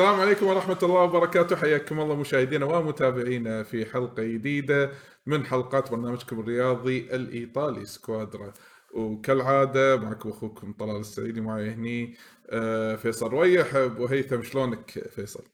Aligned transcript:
السلام 0.00 0.20
عليكم 0.20 0.46
ورحمة 0.46 0.78
الله 0.82 1.02
وبركاته. 1.02 1.56
حياكم 1.56 2.00
الله 2.00 2.16
مشاهدينا 2.16 2.66
ومتابعينا 2.66 3.62
في 3.62 3.84
حلقة 3.84 4.22
جديدة 4.22 4.90
من 5.26 5.44
حلقات 5.44 5.90
برنامجكم 5.90 6.40
الرياضي 6.40 6.98
الإيطالي 6.98 7.84
سكوادرا. 7.84 8.52
وكالعادة 8.94 9.96
معكم 9.96 10.28
أخوكم 10.28 10.72
طلال 10.72 11.00
السعيدي 11.00 11.40
معي 11.40 11.70
هني 11.70 12.16
آه، 12.50 12.96
فيصل 12.96 13.32
ريح 13.32 13.74
أبو 13.74 14.06
هيثم 14.06 14.42
شلونك 14.42 14.90
فيصل؟ 14.90 15.44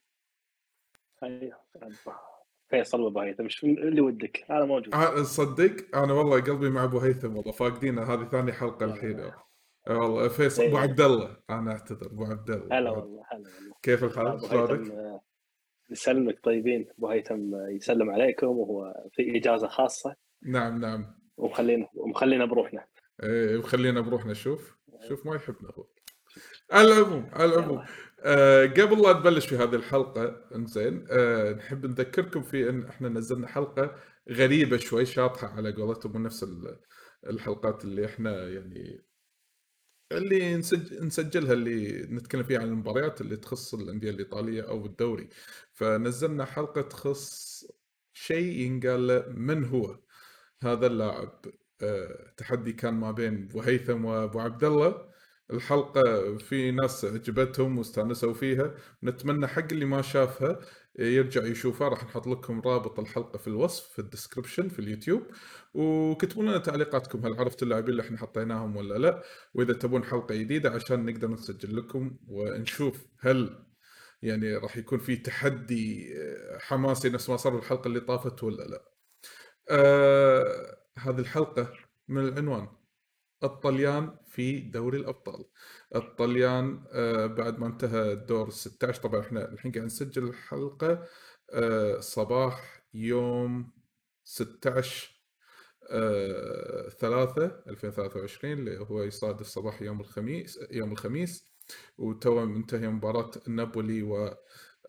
فيصل 2.69 3.01
وأبو 3.01 3.20
هيثم. 3.20 3.48
شو 3.48 3.67
اللي 3.67 4.01
ودك؟ 4.01 4.45
أنا 4.51 4.65
موجود. 4.65 4.95
آه، 4.95 5.23
صدق؟ 5.23 5.97
أنا 5.97 6.12
والله 6.12 6.41
قلبي 6.41 6.70
مع 6.70 6.84
أبو 6.84 6.98
هيثم 6.98 7.37
والله 7.37 7.53
فاقدين 7.53 7.98
هذه 7.98 8.25
ثاني 8.25 8.53
حلقة 8.53 8.87
الحين. 8.87 9.31
والله 9.89 10.29
فيصل 10.29 10.63
ابو 10.63 10.77
إيه. 10.77 10.83
عبد 10.83 11.01
الله 11.01 11.37
أنا 11.51 11.73
أعتذر 11.73 12.07
أبو 12.07 12.25
عبد 12.25 12.51
الله 12.51 12.79
هلا 12.79 12.91
والله 12.91 13.23
هلا 13.33 13.39
والله. 13.59 13.75
كيف 13.83 14.05
الحال؟ 14.05 14.27
أبو 14.27 14.47
شلونك؟ 14.49 14.91
آه، 14.91 15.21
يسلمك. 15.91 16.39
طيبين. 16.45 16.89
أبو 16.99 17.09
هيثم 17.09 17.55
آه، 17.55 17.69
يسلم 17.69 18.11
عليكم 18.11 18.47
وهو 18.47 18.95
في 19.12 19.37
إجازة 19.37 19.69
خاصة. 19.69 20.17
نعم 20.43 20.81
نعم. 20.81 21.15
ومخلينا 21.37 21.89
ومخلينا 21.95 22.45
بروحنا. 22.45 22.85
إيه 23.23 23.57
وخلينا 23.57 24.01
بروحنا. 24.01 24.31
نشوف 24.33 24.77
شوف 25.09 25.27
ما 25.27 25.35
يحبنا 25.37 25.71
هو 25.75 25.87
على 26.71 26.89
العموم 26.93 27.29
على 27.33 27.55
العموم 27.55 27.84
آه 28.21 28.67
قبل 28.67 29.03
لا 29.03 29.12
نبلش 29.12 29.47
في 29.47 29.57
هذه 29.57 29.75
الحلقة 29.75 30.45
إنزين 30.55 31.07
آه 31.11 31.53
نحب 31.53 31.87
نذكركم 31.87 32.43
في 32.43 32.69
إن 32.71 32.84
إحنا 32.87 33.09
نزلنا 33.09 33.47
حلقة 33.48 33.95
غريبة 34.31 34.77
شوي 34.77 35.05
شاطحة 35.06 35.48
على 35.48 35.73
قولتهم 35.73 36.12
من 36.17 36.23
نفس 36.23 36.43
ال- 36.43 36.81
الحلقات 37.27 37.84
اللي 37.84 38.06
إحنا 38.06 38.48
يعني 38.48 39.05
اللي 40.12 40.57
نسج... 40.57 40.95
نسجلها 41.05 41.53
اللي 41.53 42.03
نتكلم 42.03 42.43
فيها 42.43 42.61
عن 42.61 42.69
المباريات 42.69 43.21
اللي 43.21 43.37
تخص 43.37 43.75
الأندية 43.75 44.11
الإيطالية 44.11 44.62
أو 44.69 44.87
الدوري. 44.87 45.29
فنزلنا 45.73 46.45
حلقة 46.45 46.83
تخص 46.83 47.65
شيء 48.12 48.61
ينقال 48.61 49.34
من 49.39 49.65
هو 49.65 50.01
هذا 50.62 50.87
اللاعب. 50.87 51.45
آه، 51.83 52.34
تحدي 52.37 52.73
كان 52.73 52.95
ما 52.95 53.11
بين 53.12 53.45
أبو 53.45 53.61
هيثم 53.61 54.05
وأبو 54.05 54.41
عبد 54.41 54.65
الله. 54.65 55.09
الحلقة 55.51 56.37
في 56.39 56.71
ناس 56.71 57.05
عجبتهم 57.05 57.79
واستأنسوا 57.79 58.34
فيها. 58.34 58.75
نتمنى 59.05 59.47
حق 59.47 59.73
اللي 59.73 59.84
ما 59.84 60.03
شافها 60.03 60.61
يرجع 60.98 61.44
يشوفها 61.44 61.89
راح 61.89 62.05
نحط 62.05 62.27
لكم 62.27 62.61
رابط 62.61 63.00
الحلقة 63.00 63.36
في 63.39 63.48
الوصف 63.48 63.92
في 63.92 63.98
الديسكربشن 63.98 64.69
في 64.69 64.78
اليوتيوب. 64.78 65.22
وكتبوا 65.75 66.42
لنا 66.42 66.58
تعليقاتكم 66.58 67.27
هل 67.27 67.34
عرفتوا 67.34 67.64
اللاعبين 67.66 67.91
اللي 67.91 68.03
إحنا 68.03 68.19
حطيناهم 68.19 68.77
ولا 68.77 68.98
لا؟ 68.98 69.22
وإذا 69.55 69.72
تبون 69.72 70.05
حلقة 70.05 70.34
جديدة 70.34 70.70
عشان 70.70 71.05
نقدر 71.06 71.28
نسجل 71.30 71.77
لكم 71.77 72.16
ونشوف 72.28 73.06
هل 73.20 73.66
يعني 74.22 74.56
راح 74.56 74.77
يكون 74.77 74.98
في 74.98 75.16
تحدي 75.16 76.14
آه، 76.22 76.58
حماسي 76.58 77.08
نفس 77.08 77.31
ما 77.31 77.36
صار 77.36 77.55
بالحلقة 77.56 77.88
اللي 77.88 78.00
طافت 78.00 78.42
ولا 78.44 78.62
لا. 78.64 78.84
آه 79.70 80.77
هذه 80.98 81.19
الحلقة 81.19 81.72
من 82.08 82.28
العنوان. 82.28 82.69
الطليان 83.45 84.17
في 84.27 84.61
دوري 84.61 84.98
الأبطال. 84.98 85.45
الطليان 85.95 86.84
آه 86.92 87.27
بعد 87.27 87.59
ما 87.59 87.67
انتهى 87.67 88.12
الدور 88.12 88.51
16 88.51 89.03
طبعا 89.03 89.20
إحنا 89.20 89.53
الحين 89.53 89.73
قاعد 89.73 89.84
نسجل 89.87 90.25
الحلقة 90.28 91.06
آه 91.53 92.01
صباح 92.01 92.84
يوم 92.95 93.73
16 94.25 95.11
آه 95.91 96.89
3 96.89 97.47
2023 97.69 98.53
اللي 98.53 98.78
هو 98.78 99.03
يصادف 99.03 99.47
صباح 99.47 99.83
يوم 99.83 100.00
الخميس 100.00 100.59
يوم 100.71 100.93
الخميس. 100.93 101.56
وتو 101.99 102.44
منتهي 102.47 102.89
مباراة 102.89 103.31
نابولي 103.49 104.03
و 104.03 104.34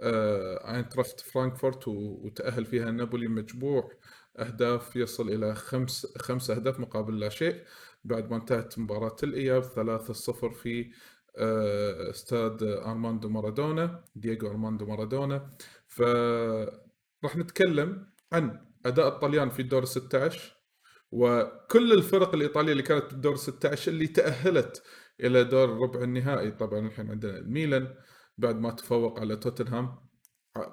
آه 0.02 0.76
اينتراخت 0.76 1.20
فرانكفورت 1.20 1.88
و- 1.88 1.92
وتأهل 2.26 2.66
فيها 2.66 2.92
نابولي 2.92 3.28
مجموع 3.28 3.92
أهداف 4.40 4.96
يصل 4.96 5.30
إلى 5.30 5.56
خمس 5.56 6.08
خمس 6.18 6.50
أهداف 6.52 6.80
مقابل 6.80 7.20
لا 7.20 7.30
شيء. 7.30 7.64
بعد 8.08 8.30
ما 8.32 8.36
انتهت 8.38 8.80
مباراة 8.80 9.16
الإياب 9.24 9.64
3-0 9.64 10.54
في 10.54 10.92
آه، 11.38 12.10
استاد 12.10 12.64
أرماندو 12.64 13.30
مارادونا 13.30 14.04
دييغو 14.16 14.50
أرماندو 14.52 14.86
مارادونا. 14.86 15.52
فراح 15.88 17.36
نتكلم 17.36 18.08
عن 18.34 18.66
أداء 18.86 19.08
الطليان 19.08 19.50
في 19.50 19.62
الدور 19.62 19.86
16 19.86 20.58
وكل 21.12 21.94
الفرق 21.94 22.36
الإيطالية 22.36 22.72
اللي 22.72 22.84
كانت 22.84 23.06
بالدور 23.12 23.36
16 23.36 23.92
اللي 23.92 24.08
تأهلت 24.08 24.84
إلى 25.20 25.44
دور 25.44 25.70
ربع 25.70 26.02
النهائي. 26.04 26.52
طبعا 26.52 26.88
الحين 26.88 27.12
عندنا 27.12 27.38
الميلان 27.38 27.96
بعد 28.38 28.56
ما 28.60 28.72
تفوق 28.72 29.20
على 29.20 29.36
توتنهام. 29.36 30.07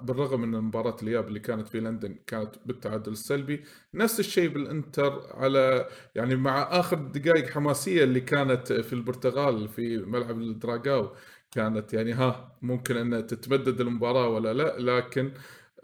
بالرغم 0.01 0.41
من 0.41 0.61
مباراة 0.61 0.95
الإياب 1.03 1.27
اللي 1.27 1.39
كانت 1.39 1.67
في 1.67 1.79
لندن 1.79 2.15
كانت 2.27 2.55
بالتعادل 2.65 3.11
السلبي 3.11 3.63
نفس 3.93 4.19
الشيء 4.19 4.49
بالإنتر 4.49 5.21
على 5.33 5.87
يعني 6.15 6.35
مع 6.35 6.79
آخر 6.79 6.97
دقائق 6.97 7.49
حماسية 7.49 8.03
اللي 8.03 8.21
كانت 8.21 8.73
في 8.73 8.93
البرتغال 8.93 9.67
في 9.69 9.97
ملعب 9.97 10.41
الدراغاو 10.41 11.15
كانت 11.51 11.93
يعني 11.93 12.13
ها 12.13 12.57
ممكن 12.61 12.97
أن 12.97 13.27
تتمدد 13.27 13.81
المباراة 13.81 14.29
ولا 14.29 14.53
لا 14.53 14.79
لكن 14.79 15.31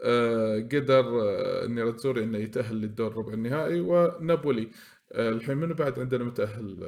آه، 0.04 0.60
قدر 0.60 1.22
آه، 1.22 1.68
نيراتزوري 1.68 2.24
انه 2.24 2.38
يتأهل 2.38 2.76
للدور 2.76 3.18
ربع 3.18 3.34
النهائي 3.34 3.80
ونابولي. 3.82 4.72
آه، 5.12 5.30
الحين 5.30 5.58
منو 5.58 5.74
بعد 5.74 6.00
عندنا 6.00 6.24
متأهل؟ 6.24 6.84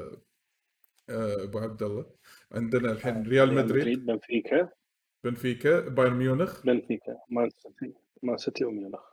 آه، 1.09 1.43
أبو 1.43 1.59
عبد 1.59 1.83
الله. 1.83 2.05
عندنا 2.51 2.91
الحين 2.91 3.27
ريال 3.27 3.53
مدريد 3.55 4.05
بنفيكا. 4.05 4.69
بنفيكا 5.23 5.79
بايرن 5.89 6.13
ميونخ. 6.13 6.65
بنفيكا 6.65 7.17
مان 7.29 7.49
سيتي 7.49 7.93
مان 8.23 8.37
سيتي 8.37 8.65
وميونخ. 8.65 9.03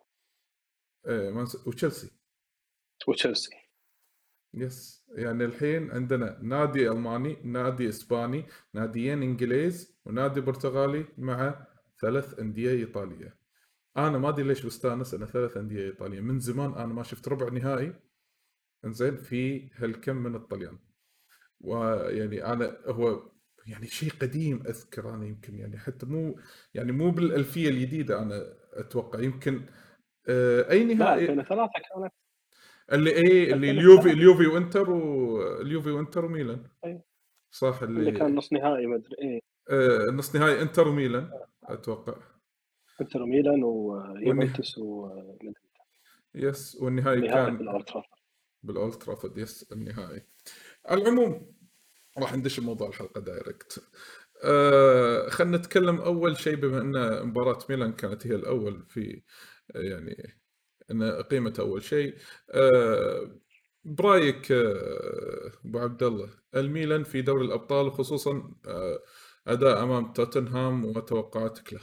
آه، 1.06 1.31
مان- 1.31 1.47
وتشيلسي. 1.66 2.10
وتشيلسي. 3.09 3.50
yes. 4.54 5.06
يعني 5.09 5.44
الحين 5.44 5.91
عندنا 5.91 6.38
نادي 6.43 6.88
ألماني 6.91 7.37
نادي 7.44 7.88
إسباني 7.88 8.47
ناديين 8.75 9.22
إنجليز 9.22 9.99
ونادي 10.04 10.41
برتغالي 10.41 11.04
مع 11.19 11.66
ثلاث 12.00 12.38
أندية 12.38 12.70
إيطالية. 12.70 13.37
أنا 13.97 14.19
ما 14.19 14.28
أدري 14.28 14.44
ليش 14.44 14.66
بستأنس 14.66 15.15
أنا 15.15 15.26
ثلاث 15.26 15.56
أندية 15.56 15.84
إيطالية. 15.84 16.20
من 16.20 16.41
زمان 16.41 16.75
أنا 16.75 16.87
ما 16.94 17.03
شفت 17.03 17.28
ربع 17.28 17.49
نهائي. 17.49 17.94
إنزين 18.84 19.16
في 19.16 19.70
هالكم 19.75 20.16
من 20.16 20.34
الطليان. 20.34 20.78
ويعني 21.60 22.44
أنا 22.47 22.76
هو 22.87 23.31
يعني 23.66 23.87
شيء 23.87 24.10
قديم 24.10 24.62
أذكر 24.66 25.15
أنا 25.15 25.26
يمكن 25.26 25.59
يعني 25.59 25.78
حتى 25.78 26.06
مو 26.06 26.41
يعني 26.75 26.93
مو 26.93 27.10
بالألفية 27.10 27.69
الجديدة 27.69 28.22
أنا 28.22 28.54
أتوقع 28.72 29.21
يمكن 29.21 29.66
آه، 30.28 30.71
أي 30.71 30.84
لا 30.84 30.94
نهائي 30.94 31.25
2003 31.25 31.72
كانت 31.94 32.12
اللي 32.93 33.10
إيه 33.10 33.53
اللي 33.53 33.70
2003. 33.70 33.70
اليوفي 33.70 34.10
اليوفي 34.10 34.47
وإنتر 34.47 34.91
واليوفي 34.91 35.91
وإنتر 35.91 36.25
وميلان 36.25 36.65
أي. 36.84 37.00
صح 37.50 37.82
اللي 37.82 38.00
اللي 38.00 38.12
كان 38.12 38.34
نص 38.34 38.53
نهائي 38.53 38.87
مدري 38.87 39.16
إيه 39.22 39.41
آه 39.70 40.10
نص 40.10 40.37
نهائي 40.37 40.62
إنتر 40.62 40.88
وميلان 40.88 41.31
أتوقع 41.65 42.15
إنتر 43.00 43.22
وميلان 43.22 43.65
ويوفنتوس 43.65 44.78
ومدريد 44.78 45.54
yes 46.34 46.76
والنهائي 46.81 47.19
النهائي 47.19 47.56
كان. 47.56 47.82
بالأولد 48.62 48.94
ترافورد 48.94 49.38
yes 49.38 49.72
النهائي 49.72 50.22
على 50.87 51.03
العموم 51.03 51.59
راح 52.20 52.34
ندش 52.36 52.60
بموضوع 52.60 52.88
الحلقة 52.88 53.20
direct. 53.20 53.82
آه 54.44 55.28
خلينا 55.28 55.56
نتكلم 55.56 56.00
أول 56.00 56.36
شيء 56.36 56.56
بما 56.56 56.81
أن 56.81 57.26
مباراة 57.26 57.58
ميلان 57.70 57.92
كانت 57.92 58.26
هي 58.26 58.34
الأول 58.34 58.87
في 58.88 59.22
يعني 59.75 60.40
القيمة 60.90 61.55
أول 61.58 61.82
شيء 61.82 62.14
آه 62.50 63.40
برأيك 63.84 64.52
آه، 64.52 65.52
أبو 65.64 65.78
عبد 65.78 66.02
الله 66.02 66.31
الميلان 66.56 67.05
في 67.05 67.22
دوري 67.22 67.44
الأبطال 67.44 67.87
وخصوصا 67.87 68.55
آه 68.69 68.99
أداء 69.46 69.82
أمام 69.82 70.12
توتنهام 70.12 70.84
وتوقعاتك 70.84 71.72
له؟ 71.72 71.81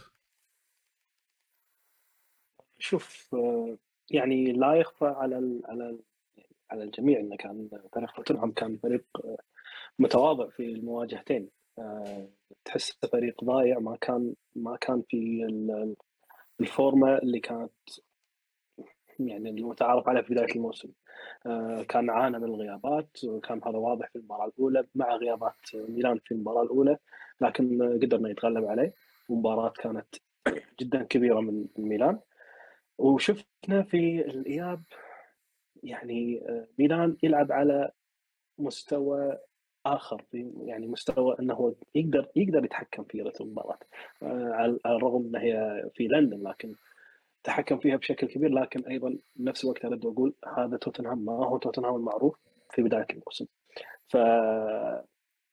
شوف 2.79 3.29
آه، 3.33 3.77
يعني 4.11 4.53
لا 4.53 4.73
يخفى 4.75 5.05
على 5.05 5.37
ال 5.37 5.61
على 5.65 5.89
ال 5.89 5.99
على 6.71 6.83
الجميع 6.83 7.19
إنه 7.19 7.37
كان 7.37 7.69
فريق 7.93 8.11
توتنهام 8.15 8.51
كان 8.51 8.77
فريق 8.77 9.05
آه، 9.15 9.37
متواضع 9.99 10.49
في 10.49 10.65
المواجهتين. 10.65 11.49
آه، 11.79 12.27
تحس 12.65 12.91
فريق 13.11 13.43
ضايع 13.43 13.79
ما 13.79 13.97
كان 14.01 14.33
ما 14.55 14.77
كان 14.81 15.01
في 15.09 15.43
ال- 15.45 15.95
الفورمة 16.61 17.17
اللي 17.17 17.39
كانت 17.39 17.71
يعني 19.19 19.49
المتعارف 19.49 20.09
عليها 20.09 20.21
في 20.21 20.33
بداية 20.33 20.55
الموسم. 20.55 20.89
آه، 21.45 21.83
كان 21.83 22.09
عانى 22.09 22.37
من 22.39 22.43
الغيابات 22.45 23.23
وكان 23.23 23.61
هذا 23.65 23.77
واضح 23.77 24.09
في 24.09 24.15
المباراة 24.15 24.45
الأولى 24.45 24.87
مع 24.95 25.15
غيابات 25.15 25.55
ميلان 25.73 26.19
في 26.25 26.31
المباراة 26.31 26.63
الأولى 26.63 26.97
لكن 27.41 27.83
قدرنا 28.03 28.29
يتغلب 28.29 28.65
عليه. 28.65 28.93
ومباراه 29.29 29.69
كانت 29.69 30.15
جدا 30.79 31.03
كبيرة 31.03 31.39
من 31.39 31.67
من 31.77 31.87
ميلان. 31.89 32.19
وشفنا 32.97 33.83
في 33.83 34.21
الإياب 34.21 34.83
يعني 35.83 36.41
آه، 36.49 36.67
ميلان 36.79 37.17
يلعب 37.23 37.51
على 37.51 37.91
مستوى 38.59 39.37
آخر 39.95 40.23
في 40.31 40.51
يعني 40.65 40.87
مستوى 40.87 41.35
إنه 41.39 41.75
يقدر 41.95 42.27
يقدر 42.35 42.65
يتحكم 42.65 43.03
في 43.03 43.21
رتم 43.21 43.43
المباراة. 43.45 43.79
آه، 44.23 44.51
على 44.53 44.77
الرغم 44.85 45.25
ان 45.25 45.35
هي 45.35 45.83
في 45.95 46.07
لندن 46.07 46.47
لكن 46.47 46.73
تحكم 47.43 47.77
فيها 47.79 47.95
بشكل 47.95 48.27
كبير. 48.27 48.49
لكن 48.49 48.85
أيضا 48.85 49.17
بنفس 49.35 49.63
الوقت 49.63 49.85
ارد 49.85 50.05
واقول 50.05 50.33
هذا 50.57 50.77
توتنهام 50.77 51.25
ما 51.25 51.33
هو 51.33 51.57
توتنهام 51.57 51.95
المعروف 51.95 52.35
في 52.69 52.81
بداية 52.81 53.07
الموسم. 53.11 53.45
ف 54.07 54.17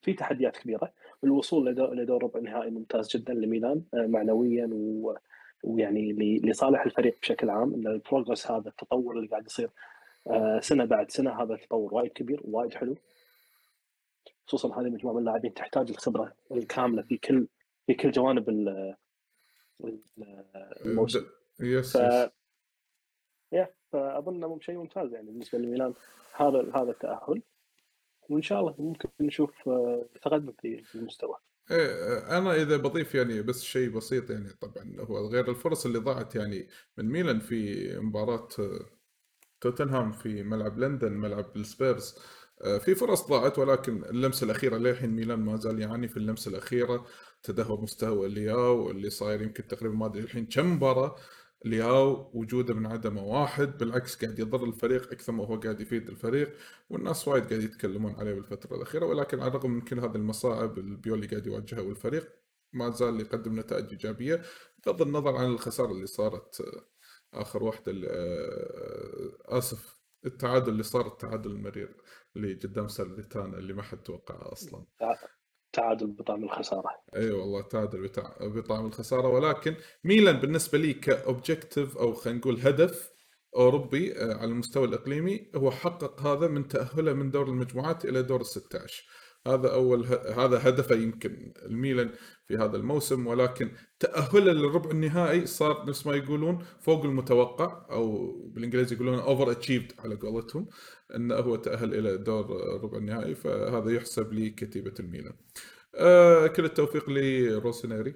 في 0.03 0.13
تحديات 0.13 0.57
كبيرة. 0.57 0.93
الوصول 1.25 1.67
لدور 1.67 2.23
ربع 2.25 2.41
نهائي 2.41 2.71
ممتاز 2.71 3.17
جدا 3.17 3.35
لميلان 3.35 3.83
آه، 3.95 4.07
معنويا 4.07 4.71
و... 4.73 5.17
ويعني 5.65 6.13
لصالح 6.45 6.85
الفريق 6.85 7.21
بشكل 7.21 7.51
عام. 7.51 7.75
إن 7.75 7.87
البروجرس 7.87 8.51
هذا 8.51 8.69
التطور 8.69 9.17
اللي 9.17 9.29
قاعد 9.29 9.47
يصير 9.47 9.71
آه، 10.31 10.61
سنة 10.61 10.85
بعد 10.85 11.11
سنة 11.11 11.43
هذا 11.43 11.55
التطور 11.55 11.95
وايد 11.95 12.13
كبير 12.13 12.41
وايد 12.45 12.75
حلو. 12.75 12.97
خصوصا 14.47 14.81
هذه 14.81 14.87
المجموعه 14.87 15.15
من 15.15 15.21
اللاعبين 15.21 15.55
تحتاج 15.55 15.91
الخبرة 15.91 16.35
الكاملة 16.53 17.03
في 17.03 17.17
كل 17.17 17.47
في 17.87 17.95
كل 17.95 18.11
جوانب 18.11 18.49
الموسم. 20.85 21.27
يس 21.61 21.97
ف... 21.97 22.31
يا 23.53 23.75
فأظن 23.93 24.61
شيء 24.61 24.77
ممتاز 24.77 25.13
يعني 25.13 25.27
بالنسبة 25.31 25.59
لميلان. 25.59 25.95
هذا 26.37 26.71
هذا 26.75 26.91
التأهل. 26.91 27.43
وإن 28.29 28.43
شاء 28.43 28.61
الله 28.61 28.75
ممكن 28.79 29.09
نشوف 29.21 29.69
آه، 29.69 30.07
تقدم 30.23 30.53
في 30.61 30.95
المستوى. 30.95 31.37
إيه 31.71 32.39
أنا 32.39 32.55
إذا 32.55 32.77
بضيف 32.77 33.15
يعني 33.15 33.43
بس 33.43 33.63
شيء 33.63 33.91
بسيط 33.91 34.31
يعني 34.31 34.49
طبعا 34.49 34.97
هو 35.01 35.29
غير 35.29 35.51
الفرص 35.51 35.87
اللي 35.87 35.99
ضاعت 35.99 36.35
يعني 36.35 36.69
من 36.99 37.11
ميلان 37.11 37.41
في 37.41 37.89
مباراة 37.99 38.49
آه، 38.59 38.87
توتنهام 39.61 40.13
في 40.13 40.43
ملعب 40.43 40.79
لندن 40.79 41.13
ملعب 41.13 41.57
السبيرز. 41.57 42.19
آه، 42.19 42.44
في 42.63 42.95
فرص 42.95 43.29
ضاعت 43.29 43.59
ولكن 43.59 44.05
اللمسة 44.05 44.45
الأخيرة 44.45 44.77
للحين 44.77 45.11
ميلان 45.11 45.41
ما 45.41 45.57
زال 45.57 45.81
يعاني 45.81 46.09
في 46.09 46.17
اللمسة 46.17 46.49
الأخيرة. 46.51 47.07
تدهور 47.43 47.81
مستوى 47.81 48.29
لياو 48.29 48.91
اللي 48.91 49.11
صاير 49.11 49.43
يمكن 49.43 49.67
تقريبا 49.67 49.95
ما 49.95 50.07
أدري 50.07 50.23
الحين 50.23 50.47
كم 50.47 50.75
مباراة 50.77 51.17
لياو 51.65 52.31
وجوده 52.35 52.75
من 52.75 52.87
عدمه 52.87 53.23
واحد. 53.25 53.79
بالعكس 53.79 54.25
قاعد 54.25 54.39
يضر 54.39 54.65
الفريق 54.65 55.13
أكثر 55.13 55.33
ما 55.33 55.47
هو 55.47 55.57
قاعد 55.57 55.81
يفيد 55.81 56.09
الفريق 56.09 56.57
والناس 56.91 57.29
وايد 57.29 57.45
قاعد 57.49 57.63
يتكلمون 57.63 58.15
عليه 58.15 58.35
بالفترة 58.35 58.77
الأخيرة. 58.77 59.07
ولكن 59.07 59.41
على 59.41 59.49
الرغم 59.49 59.71
من 59.71 59.81
كل 59.81 60.01
هذه 60.01 60.17
المصاعب 60.17 60.79
البيولي 60.79 61.27
قاعد 61.27 61.47
يواجهها 61.47 61.81
والفريق 61.81 62.45
ما 62.73 62.91
زال 62.91 63.21
يقدم 63.21 63.61
نتائج 63.61 63.91
إيجابية 63.91 64.43
بغض 64.87 65.03
النظر 65.03 65.37
عن 65.37 65.47
الخسارة 65.47 65.93
اللي 65.93 66.07
صارت 66.07 66.61
آه، 66.61 66.85
آخر 67.41 67.63
واحدة 67.63 67.93
آه، 68.09 69.59
آسف 69.59 70.01
التعادل 70.27 70.73
اللي 70.73 70.83
صار 70.83 71.07
التعادل 71.07 71.51
المرير. 71.51 71.97
اللي 72.37 72.55
قدام 72.55 72.89
سالريتانا 72.89 73.59
اللي 73.59 73.73
ما 73.73 73.83
حد 73.83 73.99
توقعه 73.99 74.53
أصلا. 74.53 74.85
تعادل 75.73 76.07
بطعم 76.07 76.45
الخسارة. 76.45 76.91
إي 77.17 77.21
أيوة 77.21 77.41
والله 77.41 77.63
تعادل 77.63 78.11
بطعم 78.41 78.87
الخسارة. 78.87 79.29
ولكن 79.29 79.75
ميلان 80.05 80.37
بالنسبة 80.37 80.79
لي 80.79 80.93
ك 80.93 81.04
objective 81.04 81.99
أو 81.99 82.15
خلينا 82.15 82.39
نقول 82.39 82.61
هدف 82.61 83.15
أوروبي 83.57 84.19
آه، 84.19 84.35
على 84.35 84.51
المستوى 84.51 84.85
الإقليمي 84.85 85.51
هو 85.57 85.71
حقق 85.71 86.21
هذا 86.21 86.49
من 86.49 86.69
تأهله 86.69 87.13
من 87.13 87.31
دور 87.31 87.49
المجموعات 87.49 88.05
إلى 88.05 88.23
دور 88.23 88.41
ال 88.41 88.47
16 88.47 89.05
هذا 89.47 89.73
أول 89.75 90.07
هذا 90.37 90.69
هدفه 90.69 90.95
يمكن 90.95 91.53
الميلان 91.67 92.11
في 92.47 92.57
هذا 92.57 92.77
الموسم 92.77 93.27
ولكن 93.27 93.71
تاهله 93.99 94.53
للربع 94.53 94.91
النهائي 94.91 95.47
صار 95.47 95.89
نفس 95.89 96.07
ما 96.07 96.15
يقولون 96.15 96.65
فوق 96.81 97.05
المتوقع 97.05 97.87
أو 97.91 98.33
بالإنجليزي 98.49 98.95
يقولون 98.97 99.19
over 99.19 99.51
achieved 99.51 99.93
على 100.01 100.15
قولتهم 100.15 100.69
إنه 101.17 101.35
هو 101.35 101.57
تأهل 101.57 101.95
إلى 101.95 102.17
دور 102.17 102.77
الربع 102.77 102.99
النهائي 102.99 103.35
فهذا 103.35 103.91
يحسب 103.91 104.33
لكتيبه 104.33 104.95
الميلان. 105.01 105.37
آه 105.95 106.47
كل 106.47 106.65
التوفيق 106.65 107.11
للروسونيري 107.11 108.15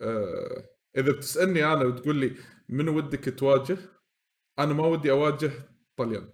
آه 0.00 0.68
إذا 0.96 1.12
بتسألني 1.12 1.64
أنا 1.72 1.84
وتقول 1.84 2.16
لي 2.16 2.34
من 2.68 2.88
ودك 2.88 3.38
تواجه 3.38 3.78
أنا 4.58 4.74
ما 4.74 4.86
ودي 4.86 5.10
أواجه 5.10 5.50
طليان 5.96 6.30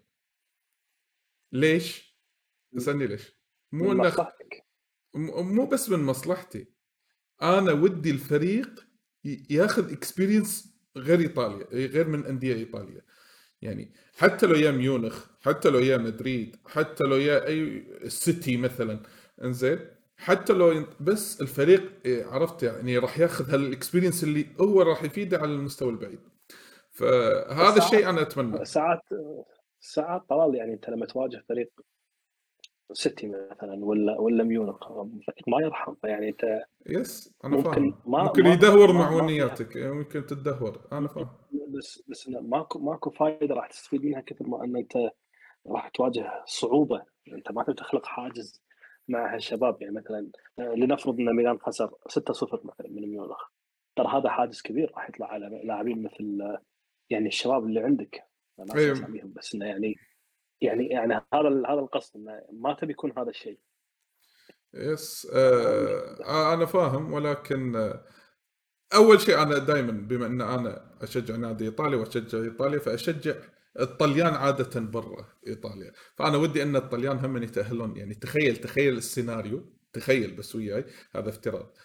ليش؟ 1.52 2.14
تسالني 2.76 3.06
ليش؟ 3.06 3.43
مو 3.74 3.90
من 3.90 3.96
مصلحتك. 3.96 4.64
مو 5.14 5.66
بس 5.66 5.90
من 5.90 6.02
مصلحتي. 6.02 6.66
أنا 7.42 7.72
ودي 7.72 8.10
الفريق 8.10 8.86
ياخذ 9.50 9.92
experience 9.92 10.74
غير 10.96 11.20
إيطاليا 11.20 11.66
غير 11.72 12.08
من 12.08 12.24
أندية 12.26 12.54
ايطاليا 12.54 13.02
يعني 13.62 13.92
حتى 14.16 14.46
لو 14.46 14.54
يا 14.54 14.70
ميونخ 14.70 15.26
حتى 15.40 15.70
لو 15.70 15.78
يا 15.78 15.96
مدريد 15.96 16.56
حتى 16.66 17.04
لو 17.04 17.16
يا 17.16 17.46
أي 17.46 17.84
سيتي 18.08 18.56
مثلا 18.56 19.02
إنزين. 19.44 19.78
حتى 20.16 20.52
لو 20.52 20.86
بس 21.00 21.40
الفريق 21.40 21.92
عرفت 22.06 22.62
يعني 22.62 22.98
راح 22.98 23.18
ياخذ 23.18 23.50
هال 23.50 23.63
experience 23.63 24.24
اللي 24.24 24.46
هو 24.60 24.82
راح 24.82 25.02
يفيده 25.02 25.38
على 25.38 25.52
المستوى 25.52 25.90
البعيد. 25.90 26.20
فهذا 26.90 27.78
الشيء 27.78 28.08
أنا 28.08 28.22
أتمنى. 28.22 28.64
ساعات 28.64 29.02
ساعات 29.80 30.22
طلال 30.28 30.54
يعني 30.54 30.72
أنت 30.74 30.90
لما 30.90 31.06
تواجه 31.06 31.44
فريق 31.48 31.70
سيتي 32.92 33.26
مثلا 33.26 33.84
ولا 33.84 34.20
ولا 34.20 34.44
ميونخ 34.44 34.92
ما 35.46 35.60
يرحم 35.60 35.94
فيعني 35.94 36.28
أنت 36.28 36.64
يس 36.86 37.34
أنا 37.44 37.56
ممكن 37.56 37.70
فاهم. 37.70 37.94
ما 38.06 38.22
ممكن 38.22 38.46
يدهور 38.46 38.92
معونياتك 38.92 39.76
يعني. 39.76 39.92
ممكن 39.92 40.26
تدهور 40.26 40.80
أنا 40.92 41.08
فاهم. 41.08 41.28
بس 41.68 42.02
بس 42.08 42.28
ماكو 42.28 42.78
ماكو 42.78 43.10
فائده 43.10 43.54
راح 43.54 43.66
تستفيد 43.66 44.04
منها 44.04 44.20
كثر 44.20 44.46
ما 44.46 44.64
ان 44.64 44.76
أنت 44.76 44.92
راح 45.66 45.88
تواجه 45.88 46.42
صعوبة. 46.46 47.02
أنت 47.32 47.52
ما 47.52 47.62
تقدر 47.62 47.74
تخلق 47.74 48.06
حاجز 48.06 48.62
مع 49.08 49.34
هالشباب 49.34 49.82
يعني 49.82 49.94
مثلا 49.94 50.28
لنفرض 50.58 51.20
إن 51.20 51.36
ميلان 51.36 51.58
خسر 51.58 51.88
6-0 51.88 52.64
مثلا 52.64 52.88
من 52.88 53.10
ميونخ. 53.10 53.42
ترى 53.96 54.08
هذا 54.08 54.28
حاجز 54.30 54.62
كبير 54.62 54.92
راح 54.94 55.08
يطلع 55.08 55.26
على 55.26 55.60
لاعبين 55.64 56.02
مثل 56.02 56.58
يعني 57.10 57.28
الشباب 57.28 57.64
اللي 57.64 57.80
عندك. 57.80 58.24
ما 58.58 58.74
أيوه. 58.76 59.20
بس 59.24 59.54
إنه 59.54 59.66
يعني 59.66 59.96
يعني 60.60 60.86
يعني 60.86 61.14
هذا 61.14 61.48
هذا 61.68 61.80
القصد 61.80 62.16
إنه 62.16 62.42
ما 62.52 62.74
تبي 62.74 62.92
يكون 62.92 63.12
هذا 63.18 63.30
الشيء. 63.30 63.58
يس 64.74 65.28
آه 65.34 66.54
أنا 66.54 66.66
فاهم 66.66 67.12
ولكن 67.12 67.76
آه 67.76 68.04
أول 68.94 69.20
شيء 69.20 69.42
أنا 69.42 69.58
دائما 69.58 69.92
بما 69.92 70.26
إن 70.26 70.40
أنا 70.40 70.98
أشجع 71.02 71.36
نادي 71.36 71.64
ايطالي 71.64 71.96
وأشجع 71.96 72.38
إيطاليا 72.38 72.78
فأشجع 72.78 73.34
الطليان 73.80 74.34
عادة 74.34 74.80
برا 74.80 75.26
إيطاليا. 75.46 75.92
فأنا 76.16 76.36
ودي 76.36 76.62
إن 76.62 76.76
الطليان 76.76 77.18
هم 77.18 77.42
يتأهلون. 77.42 77.96
يعني 77.96 78.14
تخيل 78.14 78.56
تخيل 78.56 78.96
السيناريو 78.96 79.72
تخيل 79.92 80.36
بس 80.36 80.54
وياي 80.56 80.84
هذا 81.14 81.28
افتراض. 81.28 81.76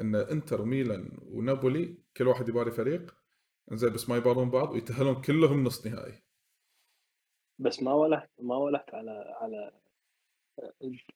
إن 0.00 0.14
إنتر 0.14 0.62
وميلان 0.62 1.18
ونابولي 1.22 1.98
كل 2.16 2.28
واحد 2.28 2.48
يباري 2.48 2.70
فريق 2.70 3.14
زين 3.72 3.92
بس 3.92 4.08
ما 4.08 4.16
يبارون 4.16 4.50
بعض 4.50 4.72
ويتأهلون 4.72 5.22
كلهم 5.22 5.64
نص 5.64 5.86
نهائي. 5.86 6.27
بس 7.58 7.82
ما 7.82 7.92
ولهت 7.92 8.30
ما 8.42 8.56
ولهت 8.56 8.94
على 8.94 9.34
على 9.40 9.70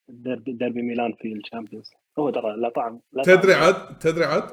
ديربي, 0.08 0.52
ديربي 0.52 0.82
ميلان 0.82 1.12
في 1.12 1.32
ال 1.32 1.38
Champions. 1.38 1.90
هو 2.18 2.30
ترى 2.30 2.56
لا 2.56 2.68
طعم 2.68 3.00
لا 3.12 3.22
تدري 3.22 3.54
عاد 3.54 3.98
تدري 3.98 4.24
عاد 4.24 4.46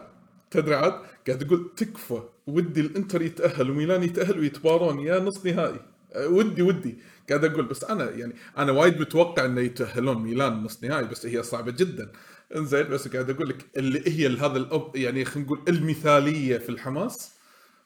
تدري 0.52 0.76
عاد 0.76 0.94
قاعد 1.28 1.44
أقول 1.44 1.72
تكفى 1.78 2.22
ودي 2.48 2.82
الإنتر 2.82 3.22
يتأهل 3.22 3.72
وميلان 3.72 4.04
يتأهل 4.04 4.40
ويتبارون 4.40 5.00
يا 5.00 5.20
نص 5.20 5.46
نهائي. 5.46 5.80
ودي 6.16 6.62
ودي 6.62 6.98
قاعد 7.30 7.46
أقول 7.46 7.66
بس 7.66 7.84
أنا 7.84 8.12
يعني 8.12 8.34
أنا 8.58 8.72
وايد 8.72 9.02
متوقع 9.02 9.46
إنه 9.46 9.62
يتأهلون 9.62 10.18
ميلان 10.24 10.64
نص 10.64 10.84
نهائي 10.84 11.08
بس 11.08 11.26
هي 11.26 11.44
صعبة 11.44 11.72
جدا. 11.72 12.12
إنزين 12.56 12.84
بس 12.84 13.08
قاعد 13.08 13.30
أقول 13.30 13.50
لك 13.50 13.78
اللي 13.78 14.02
هي 14.08 14.28
هذا 14.28 14.58
الأب 14.58 14.96
يعني 14.96 15.26
خلينا 15.26 15.48
نقول 15.48 15.64
المثالية 15.68 16.58
في 16.58 16.70
الحماس 16.70 17.40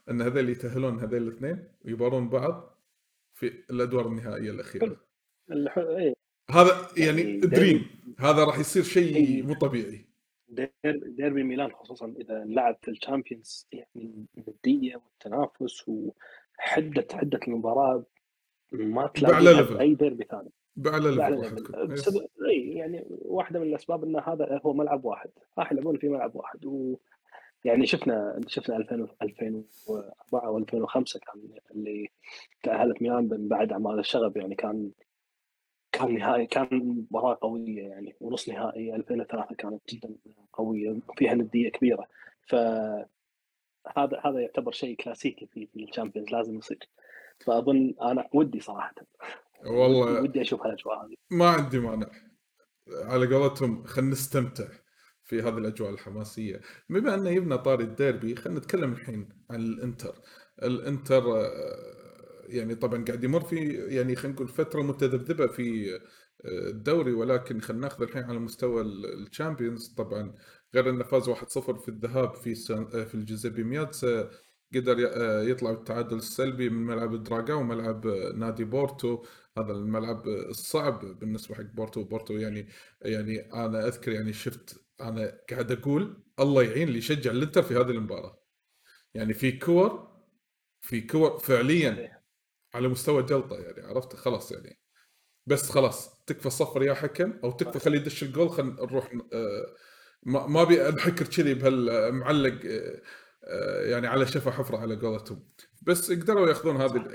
إن 0.09 0.21
هذول 0.21 0.49
يتأهلون 0.49 0.99
هذول 0.99 1.21
الاثنين 1.21 1.67
ويبارون 1.85 2.29
بعض. 2.29 2.72
في 3.49 3.73
الأدوار 3.73 4.07
النهائية 4.07 4.51
الأخيرة. 4.51 4.97
إيه. 5.77 6.13
هذا 6.51 6.87
يعني, 6.97 7.21
يعني 7.21 7.39
dream. 7.39 7.85
هذا 8.19 8.43
راح 8.43 8.59
يصير 8.59 8.83
شيء 8.83 9.15
إيه. 9.15 9.41
مو 9.41 9.53
طبيعي. 9.53 10.05
ديربي 11.05 11.43
ميلان 11.43 11.71
خصوصا 11.71 12.13
إذا 12.19 12.43
لعب 12.45 12.77
في 12.81 12.91
ال 12.91 12.99
Champions 12.99 13.67
يعني 13.71 14.25
النديه 14.37 14.95
والتنافس 14.95 15.83
وحدة 15.87 17.07
حدة 17.13 17.39
المباراة 17.47 18.05
ما 18.71 19.07
تلاقيها 19.07 19.63
في 19.63 19.79
أي 19.79 19.95
ديربي 19.95 20.25
ثاني. 20.31 20.51
بأعلى 20.75 21.11
level 21.11 21.87
بسبب 21.87 22.27
اي 22.49 22.73
يعني 22.73 23.05
واحدة 23.09 23.59
من 23.59 23.67
الأسباب 23.67 24.03
إن 24.03 24.15
هذا 24.15 24.61
هو 24.65 24.73
ملعب 24.73 25.05
واحد. 25.05 25.29
راح 25.57 25.71
يلعبون 25.71 25.97
في 25.97 26.09
ملعب 26.09 26.35
واحد. 26.35 26.65
و 26.65 26.97
يعني 27.63 27.85
شفنا 27.85 28.41
شفنا 28.47 28.77
2004 29.21 30.59
و2005 30.59 31.19
كان 31.19 31.49
اللي 31.71 32.09
تأهلت 32.63 33.01
ميلان 33.01 33.29
من 33.31 33.47
بعد 33.47 33.71
أعمال 33.71 33.99
الشغب 33.99 34.37
يعني 34.37 34.55
كان 34.55 34.91
كان 35.91 36.13
نهائي 36.13 36.45
كان 36.45 36.67
مباراة 36.71 37.37
قوية 37.41 37.87
يعني 37.87 38.15
ونص 38.19 38.49
نهائي 38.49 38.95
2003 38.95 39.55
كانت 39.55 39.81
جدا 39.89 40.15
قوية 40.53 40.99
فيها 41.17 41.33
ندية 41.33 41.69
كبيرة. 41.69 42.07
ف 42.47 42.55
هذا 43.97 44.21
هذا 44.25 44.39
يعتبر 44.39 44.71
شيء 44.71 44.95
كلاسيكي 44.95 45.45
في 45.45 45.65
في 45.65 45.83
الشامبيونز 45.83 46.31
لازم 46.31 46.57
يصير. 46.57 46.89
فأظن 47.45 47.93
أنا 48.01 48.29
ودي 48.33 48.59
صراحة. 48.59 48.95
والله 49.65 50.21
ودي 50.21 50.41
أشوف 50.41 50.61
هالأجواء 50.61 51.05
هذه. 51.05 51.15
ما 51.31 51.49
عندي 51.49 51.79
مانع. 51.79 52.07
على 52.87 53.35
قولتهم 53.35 53.83
خلينا 53.83 54.11
نستمتع. 54.11 54.82
في 55.33 55.41
هذه 55.41 55.57
الأجواء 55.57 55.89
الحماسية. 55.89 56.61
بما 56.89 57.15
انه 57.15 57.29
يبنا 57.29 57.57
طاري 57.57 57.83
الديربي 57.83 58.35
خلينا 58.35 58.59
نتكلم 58.59 58.93
الحين 58.93 59.29
عن 59.49 59.59
الإنتر. 59.59 60.15
الإنتر 60.63 61.23
يعني 62.47 62.75
طبعا 62.75 63.05
قاعد 63.05 63.23
يمر 63.23 63.41
في 63.41 63.55
يعني 63.71 64.15
خلينا 64.15 64.35
نقول 64.35 64.47
فترة 64.47 64.81
متذبذبة 64.81 65.47
في 65.47 65.99
الدوري 66.45 67.13
ولكن 67.13 67.61
خلينا 67.61 67.81
ناخذ 67.81 68.03
الحين 68.03 68.23
على 68.23 68.39
مستوى 68.39 68.81
ال 68.81 68.91
Champions. 68.91 69.87
طبعا 69.87 70.33
غير 70.75 70.89
أنه 70.89 71.03
فاز 71.03 71.29
1-0 71.29 71.79
في 71.79 71.89
الذهاب 71.89 72.35
في 72.35 72.55
في 73.05 73.15
الجوزيبي 73.15 73.63
مياتزا 73.63 74.29
قدر 74.75 74.99
يطلع 75.49 75.71
بالتعادل 75.71 76.17
السلبي 76.17 76.69
من 76.69 76.85
ملعب 76.85 77.23
دراغاو 77.23 77.53
ملعب 77.53 78.07
نادي 78.35 78.63
بورتو. 78.63 79.23
هذا 79.57 79.71
الملعب 79.71 80.27
الصعب 80.27 81.19
بالنسبة 81.19 81.55
حق 81.55 81.63
بورتو. 81.63 82.03
بورتو 82.03 82.33
يعني 82.33 82.67
يعني 83.01 83.39
أنا 83.39 83.87
أذكر 83.87 84.11
يعني 84.11 84.33
شفت 84.33 84.82
أنا 85.09 85.39
قاعد 85.49 85.71
أقول 85.71 86.23
الله 86.39 86.63
يعين 86.63 86.87
اللي 86.87 86.97
يشجع 86.97 87.31
الإنتر 87.31 87.63
في 87.63 87.73
هذه 87.73 87.91
المباراة. 87.91 88.43
يعني 89.13 89.33
في 89.33 89.51
كور 89.51 90.13
في 90.81 91.01
كور 91.01 91.39
فعليا 91.39 92.21
على 92.73 92.87
مستوى 92.87 93.23
جلطة 93.23 93.55
يعني 93.55 93.81
عرفت؟ 93.81 94.15
خلاص 94.15 94.51
يعني. 94.51 94.79
بس 95.45 95.69
خلاص 95.69 96.23
تكفى 96.25 96.49
صفر 96.49 96.83
يا 96.83 96.93
حكم 96.93 97.33
أو 97.43 97.51
تكفى 97.51 97.79
خلي 97.79 97.97
يدش 97.97 98.23
الجول 98.23 98.49
خلينا 98.49 98.73
نروح 98.73 99.11
آه، 99.33 99.75
ما 100.23 100.61
أبي 100.61 100.89
أنحكر 100.89 101.25
كذي 101.27 101.53
بهالمعلق 101.53 102.59
آه، 102.65 103.01
آه، 103.43 103.81
يعني 103.85 104.07
على 104.07 104.27
شفا 104.27 104.51
حفرة 104.51 104.77
على 104.77 104.95
قولتهم. 104.95 105.49
بس 105.81 106.11
قدروا 106.11 106.47
ياخذون 106.49 106.77
هذه 106.77 107.05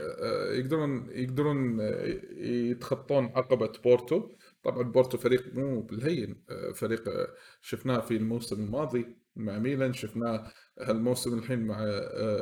يقدرون 0.59 1.09
يقدرون 1.11 1.81
يتخطون 2.41 3.25
عقبة 3.25 3.73
بورتو. 3.85 4.29
طبعا 4.63 4.83
بورتو 4.83 5.19
فريق 5.19 5.55
مو 5.55 5.81
بالهين 5.83 6.45
فريق 6.75 7.05
شفناه 7.63 8.01
في 8.01 8.17
الموسم 8.17 8.63
الماضي 8.65 9.17
مع 9.37 9.59
ميلان 9.59 9.93
شفناه 9.93 10.53
هالموسم 10.81 11.39
الحين 11.39 11.67
مع 11.67 11.77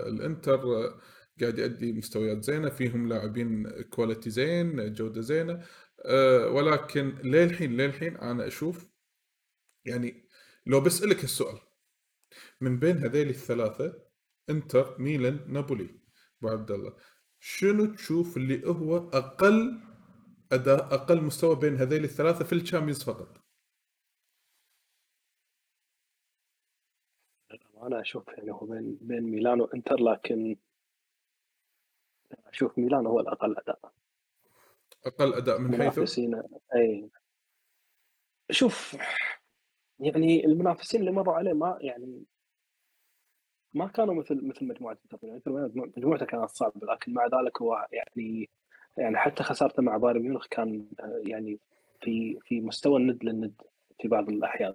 الإنتر 0.09 0.61
قاعد 1.41 1.59
يؤدي 1.59 1.93
مستويات 1.93 2.45
زينة 2.45 2.69
فيهم 2.69 3.09
لاعبين 3.09 3.71
quality 3.83 4.31
زين 4.31 4.93
جودة 4.93 5.21
زينة 5.21 5.65
ولكن 6.51 7.09
للحين 7.25 7.77
للحين 7.77 8.17
أنا 8.17 8.47
أشوف 8.47 8.87
يعني 9.85 10.29
لو 10.67 10.81
بسألك 10.81 11.25
السؤال 11.25 11.59
من 12.61 12.79
بين 12.79 12.99
هذيل 12.99 13.29
الثلاثة 13.29 14.03
إنتر 14.51 14.97
ميلان 15.01 15.41
نابولي 15.53 15.89
أبو 16.39 16.49
عبد 16.49 16.71
الله 16.71 16.97
شنو 17.41 17.95
تشوف 17.95 18.37
اللي 18.37 18.67
هو 18.69 18.97
أقل 18.97 19.81
أداء 20.53 20.95
أقل 20.95 21.23
مستوى 21.23 21.57
بين 21.57 21.76
هذيل 21.76 22.05
الثلاثة 22.05 22.45
في 22.45 22.53
الشامبيونز 22.53 23.05
فقط. 23.05 23.47
أنا 27.83 28.00
أشوف 28.00 28.29
يعني 28.29 28.53
هو 28.53 28.67
بين 28.67 28.99
بين 29.00 29.23
ميلان 29.23 29.61
وإنتر 29.61 29.97
لكن 30.00 30.57
أشوف 32.47 32.79
ميلان 32.79 33.07
هو 33.07 33.21
الأقل 33.21 33.57
أداء. 33.59 33.93
أقل 35.07 35.35
أداء 35.35 35.59
من 35.59 35.91
حيث؟ 35.91 36.19
أي. 36.75 37.11
شوف 38.50 38.97
يعني 39.99 40.45
المنافسين 40.45 41.00
اللي 41.00 41.12
مروا 41.12 41.35
عليه 41.35 41.53
ما 41.53 41.79
يعني 41.81 42.25
ما 43.75 43.87
كانوا 43.87 44.15
مثل 44.15 44.47
مثل 44.49 44.67
مجموعة 44.67 44.99
إنتر 45.05 45.19
مجموعته 45.97 46.26
كانت 46.26 46.50
صعبة 46.50 46.87
لكن 46.93 47.12
مع 47.15 47.25
ذلك 47.26 47.62
هو 47.62 47.88
يعني 47.93 48.50
يعني 48.97 49.17
حتى 49.17 49.43
خسارته 49.43 49.83
مع 49.83 49.97
بايرن 49.97 50.21
ميونخ 50.23 50.47
كان 50.47 50.87
يعني 51.26 51.59
في 52.00 52.38
في 52.41 52.61
مستوى 52.61 53.00
الند 53.00 53.25
للند 53.25 53.53
في 54.00 54.09
بعض 54.09 54.29
الأحيان. 54.29 54.75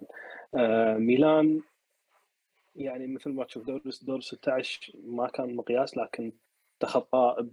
آه 0.56 0.98
ميلان 0.98 1.62
يعني 2.76 3.08
مثل 3.08 3.30
ما 3.30 3.44
تشوف 3.44 3.66
دور 3.66 3.82
دور 4.02 4.22
16 4.22 4.94
ما 5.04 5.28
كان 5.28 5.56
مقياس 5.56 5.98
لكن 5.98 6.32
تخطاه 6.80 7.48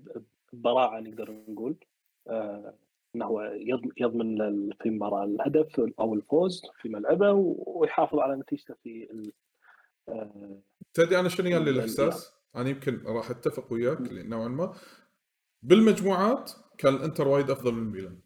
ببراعة 0.52 1.00
نقدر 1.00 1.30
نقول. 1.48 1.76
آه 2.28 2.74
إنه 3.14 3.24
هو 3.24 3.52
يضمن 3.98 4.70
في 4.70 4.86
المباراه 4.86 5.24
الهدف 5.24 5.80
أو 6.00 6.14
الفوز 6.14 6.62
في 6.80 6.88
ملعبه 6.88 7.32
ويحافظ 7.66 8.18
على 8.18 8.36
نتيجته 8.36 8.74
في 8.82 9.08
آه 10.08 10.60
تدري 10.94 11.20
أنا 11.20 11.28
شنو 11.28 11.48
لي 11.48 11.70
الاحساس؟ 11.70 12.34
أنا 12.56 12.68
يمكن 12.68 13.02
راح 13.06 13.30
أتفق 13.30 13.72
وياك 13.72 14.00
نوعا 14.12 14.48
ما. 14.48 14.74
بالمجموعات 15.62 16.52
كان 16.78 16.94
الانتر 16.94 17.28
وايد 17.28 17.50
أفضل 17.50 17.74
من 17.74 17.92
ميلان. 17.92 18.20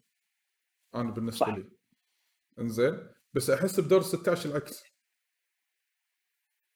أنا 0.95 1.11
بالنسبة 1.11 1.45
صح. 1.45 1.55
لي. 1.55 1.69
إنزين. 2.59 3.07
بس 3.33 3.49
أحس 3.49 3.79
بدور 3.79 4.01
16 4.01 4.49
العكس. 4.49 4.83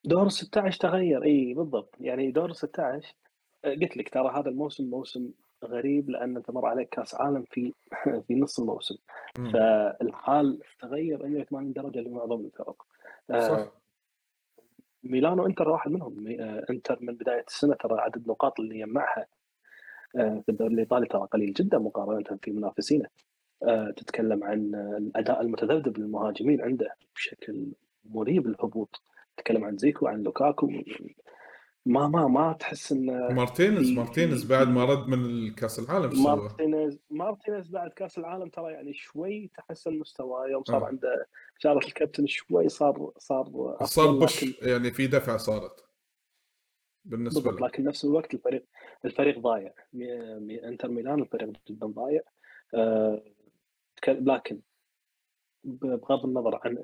دور 0.04 0.30
16 0.30 0.80
تغير. 0.80 1.24
إي 1.24 1.54
بالضبط. 1.54 1.96
يعني 2.00 2.32
دور 2.32 2.54
16 2.54 3.16
قلت 3.66 3.98
لك 3.98 4.10
ترى 4.10 4.30
هذا 4.30 4.50
الموسم 4.50 4.90
موسم 4.90 5.32
غريب 5.64 6.10
لأن 6.10 6.38
أنت 6.38 6.52
مر 6.52 6.66
عليك 6.66 6.90
كأس 6.90 7.16
عالم 7.16 7.44
في 7.52 7.74
في 8.28 8.36
نص 8.36 8.60
الموسم. 8.60 8.96
مم. 9.40 9.52
فالحال 9.52 10.62
تغير 10.80 11.28
180 11.28 11.74
درجة 11.74 12.00
لمعظم 12.00 12.46
الفرق. 12.46 12.86
آه، 13.30 13.40
صح. 13.40 13.72
ميلانو 15.04 15.46
انتر 15.46 15.70
واحد 15.70 15.92
منهم. 15.92 16.28
آه، 16.40 16.66
إنتر 16.70 16.98
من 17.02 17.16
بداية 17.16 17.46
السنة 17.48 17.76
ترى 17.76 18.00
عدد 18.00 18.16
النقاط 18.16 18.60
اللي 18.60 18.76
يجمعها 18.80 19.22
آه، 19.22 19.37
في 20.12 20.50
الدوري 20.50 20.74
الإيطالي 20.74 21.06
ترى 21.06 21.28
قليل 21.32 21.54
جدا 21.54 21.78
مقارنة 21.78 22.38
في 22.42 22.52
منافسينه. 22.52 23.06
تتكلم 23.98 24.44
عن 24.44 24.76
الأداء 24.98 25.42
المتذبذب 25.42 25.98
للمهاجمين 25.98 26.62
عنده 26.62 26.96
بشكل 27.16 27.66
مريب 28.06 28.48
الهبوط 28.48 29.02
تتكلم 29.38 29.64
عن 29.64 29.78
دزيكو 29.78 30.08
عن 30.08 30.24
لوكاكو. 30.24 30.72
ما 31.86 32.08
ما 32.08 32.28
ما 32.28 32.54
تحس 32.54 32.92
إن 32.92 33.34
مارتينيز 33.36 33.92
مارتينيز 33.92 34.46
بعد 34.46 34.68
ما 34.68 34.86
رد 34.86 35.08
من 35.08 35.26
الكاس 35.26 35.80
العالم 35.80 36.24
مارتينيز 36.24 37.00
مارتينيز 37.10 37.70
بعد 37.70 37.92
كأس 37.92 38.18
العالم 38.18 38.50
ترى 38.50 38.74
يعني 38.74 38.94
شوي 38.94 39.52
تحسن 39.56 40.00
مستواه. 40.00 40.48
يوم 40.48 40.64
صار 40.64 40.84
آه. 40.84 40.88
عنده 40.88 41.28
شارة 41.58 41.86
الكابتن 41.86 42.28
شوي 42.28 42.70
صار 42.70 43.12
صار 43.18 43.78
صار 43.84 44.20
لكن... 44.20 44.54
يعني 44.62 44.92
في 44.92 45.08
دفعه 45.08 45.38
صارت. 45.38 45.87
بالنسبة 47.08 47.52
له. 47.52 47.68
لكن 47.68 47.84
نفس 47.84 48.06
الوقت 48.06 48.34
الفريق 48.34 48.66
الفريق 49.06 49.40
ضايع. 49.40 49.74
انتر 50.64 50.90
ميلان 50.90 51.20
الفريق 51.20 51.52
جدا 51.70 51.88
ضايع. 51.88 52.22
آه 52.74 53.24
لكن 54.08 54.60
بغض 55.64 56.26
النظر 56.26 56.60
عن 56.64 56.78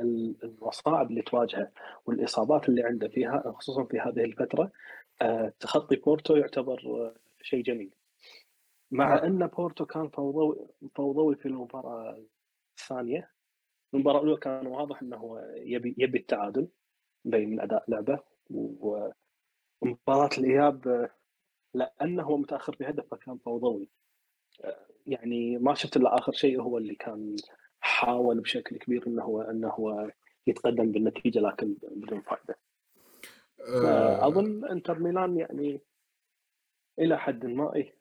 المصاعب 0.43 1.09
اللي 1.09 1.21
تواجهه 1.21 1.71
والإصابات 2.05 2.69
اللي 2.69 2.83
عنده 2.83 3.07
فيها 3.07 3.53
خصوصا 3.57 3.83
في 3.83 3.99
هذه 3.99 4.23
الفترة 4.23 4.71
آه، 5.21 5.53
تخطي 5.59 5.95
بورتو 5.95 6.35
يعتبر 6.35 6.81
آه، 6.85 7.15
شيء 7.41 7.63
جميل. 7.63 7.93
مع 8.91 9.15
نعم. 9.15 9.25
أن 9.25 9.47
بورتو 9.47 9.85
كان 9.85 10.09
فوضوي 10.09 10.67
فوضوي 10.95 11.35
في 11.35 11.45
المباراة 11.45 12.23
الثانية 12.79 13.31
المباراة 13.93 14.21
الأولى 14.21 14.39
كان 14.39 14.67
واضح 14.67 15.01
إنه 15.01 15.41
يبي 15.55 15.95
يبي 15.97 16.17
التعادل 16.17 16.67
مبين 17.25 17.49
من 17.49 17.59
أداء 17.59 17.83
لعبه 17.87 18.19
ومباراه 18.49 19.13
الإياب 20.37 20.87
آه، 20.87 21.09
لأنه 21.73 22.23
هو 22.23 22.37
متأخر 22.37 22.75
بهدف 22.79 23.05
فكان 23.11 23.37
فوضوي. 23.37 23.89
يعني 25.07 25.57
ما 25.57 25.73
شفت 25.73 25.97
إلا 25.97 26.17
آخر 26.17 26.31
شيء 26.31 26.61
هو 26.61 26.77
اللي 26.77 26.95
كان 26.95 27.35
حاول 27.79 28.39
بشكل 28.39 28.77
كبير 28.77 29.07
إنه 29.07 29.23
هو 29.23 29.41
إنه 29.41 29.69
هو 29.69 30.11
يتقدم 30.47 30.91
بالنتيجة 30.91 31.39
لكن 31.39 31.75
بدون 31.91 32.21
فائده. 32.21 32.55
أه. 33.67 34.27
اظن 34.27 34.65
إنتر 34.65 34.99
ميلان 34.99 35.37
يعني 35.37 35.81
إلى 36.99 37.19
حد 37.19 37.45
ما 37.45 37.75
اي 37.75 37.93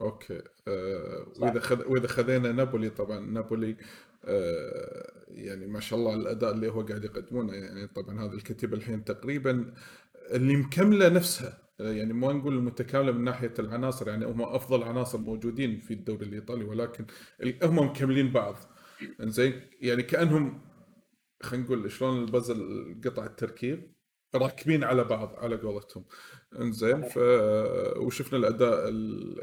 أوكي. 0.00 0.42
أه 0.68 1.26
وإذا 1.40 1.60
خذ 1.60 1.92
وإذا 1.92 2.06
خذينا 2.06 2.52
نابولي 2.52 2.90
طبعا 2.90 3.20
نابولي 3.20 3.76
أه 4.24 5.24
يعني 5.28 5.66
ما 5.66 5.80
شاء 5.80 5.98
الله 5.98 6.14
الأداء 6.14 6.52
اللي 6.52 6.68
هو 6.68 6.82
قاعد 6.82 7.04
يقدمونه. 7.04 7.54
يعني 7.54 7.86
طبعا 7.86 8.20
هذه 8.20 8.34
الكتيبه 8.34 8.76
الحين 8.76 9.04
تقريبا 9.04 9.74
اللي 10.30 10.56
مكملة 10.56 11.08
نفسها. 11.08 11.66
يعني 11.78 12.12
ما 12.12 12.32
نقول 12.32 12.54
المتكاملة 12.54 13.12
من 13.12 13.24
ناحية 13.24 13.54
العناصر 13.58 14.08
يعني 14.08 14.26
هم 14.26 14.42
أفضل 14.42 14.82
عناصر 14.82 15.18
موجودين 15.18 15.80
في 15.80 15.94
الدوري 15.94 16.26
الإيطالي 16.26 16.64
ولكن 16.64 17.06
هم 17.62 17.78
مكملين 17.78 18.32
بعض. 18.32 18.56
إنزين؟ 19.20 19.60
يعني 19.80 20.02
كأنهم 20.02 20.60
خلينا 21.42 21.64
نقول 21.64 21.90
شلون 21.90 22.24
البازل 22.24 23.00
قطع 23.04 23.26
التركيب 23.26 23.96
راكبين 24.34 24.84
على 24.84 25.04
بعض 25.04 25.34
على 25.36 25.56
قولتهم. 25.56 26.04
إنزين؟ 26.60 27.02
ف 27.02 27.18
وشفنا 27.96 28.38
الأداء 28.38 28.92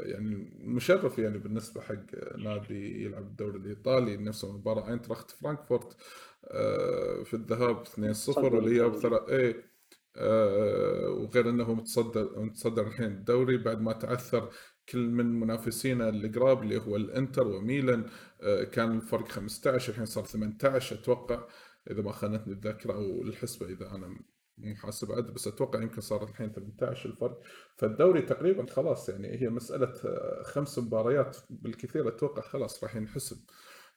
يعني 0.06 0.52
المشرف 0.60 1.18
يعني 1.18 1.38
بالنسبة 1.38 1.80
حق 1.80 2.36
نادي 2.38 3.04
يلعب 3.04 3.22
الدوري 3.22 3.58
الإيطالي 3.58 4.16
نفس 4.16 4.44
مباراه 4.44 4.88
أينتراخت 4.88 5.30
فرانكفورت 5.30 5.96
آه، 6.44 7.22
في 7.22 7.34
الذهاب 7.34 7.86
2-0 7.86 8.38
والاياب 8.38 8.96
ثلاث 8.96 9.28
اي 9.28 9.73
وغير 10.16 11.50
إنه 11.50 11.74
متصدر 11.74 12.40
متصدر 12.40 12.86
الحين 12.86 13.06
الدوري 13.06 13.56
بعد 13.56 13.80
ما 13.80 13.92
تعثر 13.92 14.50
كل 14.88 14.98
من 14.98 15.40
منافسينا 15.40 16.08
القراب 16.08 16.62
اللي 16.62 16.78
هو 16.78 16.96
الإنتر 16.96 17.46
وميلان. 17.46 18.06
آه، 18.42 18.64
كان 18.64 18.96
الفرق 18.96 19.28
15 19.28 19.92
الحين 19.92 20.06
صار 20.06 20.24
18 20.24 20.96
أتوقع 20.96 21.48
إذا 21.90 22.02
ما 22.02 22.12
خانتني 22.12 22.52
الذاكرة 22.52 22.92
أو 22.92 23.22
الحسبه 23.22 23.66
إذا 23.66 23.94
أنا 23.94 24.18
مو 24.58 24.74
حاسب 24.74 25.12
عدد 25.12 25.34
بس 25.34 25.46
أتوقع 25.48 25.82
يمكن 25.82 26.00
صار 26.00 26.24
الحين 26.24 26.52
18 26.52 27.08
الفرق. 27.10 27.40
فالدوري 27.76 28.22
تقريبا 28.22 28.66
خلاص 28.66 29.08
يعني 29.08 29.42
هي 29.42 29.48
مسألة 29.48 29.94
آه، 30.04 30.42
خمس 30.42 30.78
مباريات 30.78 31.36
بالكثير. 31.50 32.08
أتوقع 32.08 32.42
خلاص 32.42 32.84
راح 32.84 32.96
ينحسب. 32.96 33.44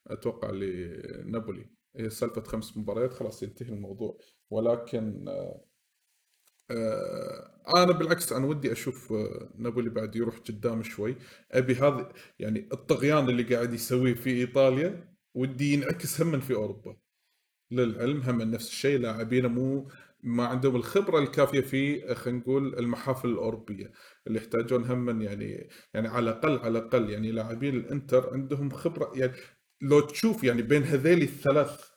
أتوقع 0.07 0.50
لنابولي. 0.51 1.69
هي 1.95 2.09
سالفة 2.09 2.41
خمس 2.41 2.77
مباريات 2.77 3.13
خلاص 3.13 3.43
ينتهي 3.43 3.69
الموضوع. 3.69 4.17
ولكن 4.50 5.25
آه، 5.27 5.31
آه، 5.31 5.62
أنا 7.75 7.91
بالعكس 7.91 8.33
أنا 8.33 8.45
ودي 8.45 8.71
أشوف 8.71 9.13
آه، 9.13 9.50
نابولي 9.57 9.89
بعد 9.89 10.15
يروح 10.15 10.38
قدام 10.38 10.83
شوي. 10.83 11.15
أبي 11.51 11.75
هذا 11.75 12.13
يعني 12.39 12.69
الطغيان 12.74 13.29
اللي 13.29 13.43
قاعد 13.43 13.74
يسويه 13.74 14.13
في 14.13 14.29
إيطاليا 14.29 15.13
ودي 15.36 15.74
ينعكس 15.74 16.21
هم 16.21 16.39
في 16.39 16.53
أوروبا. 16.53 16.97
للعلم 17.71 18.21
هم 18.21 18.41
نفس 18.41 18.67
الشيء 18.69 19.00
لاعبين 19.00 19.45
مو 19.45 19.91
ما 20.24 20.45
عندهم 20.47 20.75
الخبرة 20.75 21.19
الكافية 21.19 21.62
في 21.62 22.15
خلينا 22.15 22.39
نقول 22.39 22.79
المحافل 22.79 23.29
الأوروبية. 23.29 23.91
اللي 24.27 24.38
يحتاجون 24.39 24.83
هم 24.86 25.21
يعني 25.21 25.69
يعني 25.93 26.07
على 26.07 26.29
الأقل 26.29 26.59
على 26.59 26.79
الأقل 26.79 27.09
يعني 27.09 27.31
لاعبين 27.31 27.75
الإنتر 27.75 28.33
عندهم 28.33 28.69
خبرة 28.69 29.12
يعني 29.15 29.33
لو 29.81 30.00
تشوف 30.00 30.43
يعني 30.43 30.62
بين 30.62 30.83
هذيل 30.83 31.21
الثلاث 31.21 31.89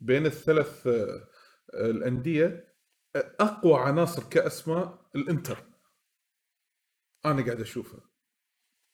بين 0.00 0.26
الثلاث 0.26 0.86
آه، 0.86 1.28
الأندية 1.74 2.73
أقوى 3.16 3.80
عناصر 3.80 4.22
كأسماء 4.30 4.98
الإنتر. 5.16 5.64
أنا 7.26 7.44
قاعد 7.44 7.60
أشوفها. 7.60 8.00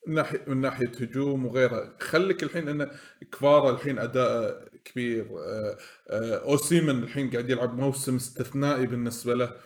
من 0.07 0.15
ناحيه 0.15 0.45
من 0.47 0.61
ناحية 0.61 0.89
هجوم 0.89 1.47
وغيرها. 1.47 1.97
خليك 2.00 2.43
الحين 2.43 2.69
إن 2.69 2.91
كفارا 3.33 3.71
الحين 3.71 3.99
أداء 3.99 4.69
كبير. 4.85 5.39
آه، 5.39 5.77
آه، 6.11 6.37
أوسيمن 6.37 7.03
الحين 7.03 7.31
قاعد 7.31 7.50
يلعب 7.50 7.75
موسم 7.79 8.17
استثنائي 8.17 8.87
بالنسبة 8.87 9.35
له. 9.35 9.57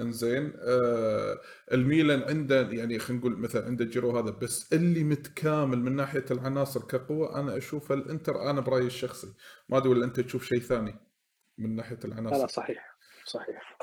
إنزين. 0.00 0.52
آه 0.56 1.40
الميلان 1.72 2.22
عنده 2.22 2.60
يعني 2.62 2.98
خلينا 2.98 3.20
نقول 3.20 3.38
مثلا 3.38 3.66
عنده 3.66 3.84
جيرو 3.84 4.18
هذا 4.18 4.30
بس 4.30 4.72
اللي 4.72 5.04
متكامل 5.04 5.78
من 5.78 5.96
ناحية 5.96 6.24
العناصر 6.30 6.80
كقوة 6.80 7.40
أنا 7.40 7.56
أشوف 7.56 7.92
الإنتر. 7.92 8.50
أنا 8.50 8.60
برأيي 8.60 8.86
الشخصي. 8.86 9.34
ما 9.68 9.78
أدري 9.78 9.88
ولا 9.88 10.04
أنت 10.04 10.20
تشوف 10.20 10.44
شيء 10.44 10.60
ثاني 10.60 10.94
من 11.58 11.76
ناحية 11.76 11.98
العناصر؟ 12.04 12.38
لا 12.38 12.46
صحيح. 12.46 12.89
صحيح. 13.30 13.78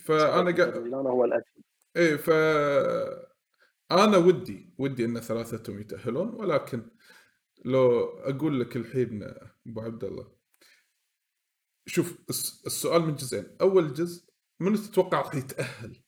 فأنا 0.00 0.56
قاعد 0.56 0.94
هو 0.94 1.24
الاجل 1.24 1.44
إيه 1.96 2.16
ف 2.16 2.30
أنا 3.90 4.16
ودي 4.16 4.74
ودي 4.78 5.04
إن 5.04 5.20
ثلاثتهم 5.20 5.80
يتاهلون 5.80 6.28
ولكن 6.34 6.90
لو 7.64 8.00
أقول 8.18 8.60
لك 8.60 8.76
الحين 8.76 9.22
أبو 9.66 9.80
عبد 9.80 10.04
الله 10.04 10.32
شوف 11.86 12.18
السؤال 12.66 13.02
من 13.02 13.14
جزئين. 13.14 13.56
أول 13.60 13.92
جزء 13.92 14.28
من 14.60 14.74
تتوقع 14.74 15.20
راح 15.20 15.34
يتأهل 15.34 16.02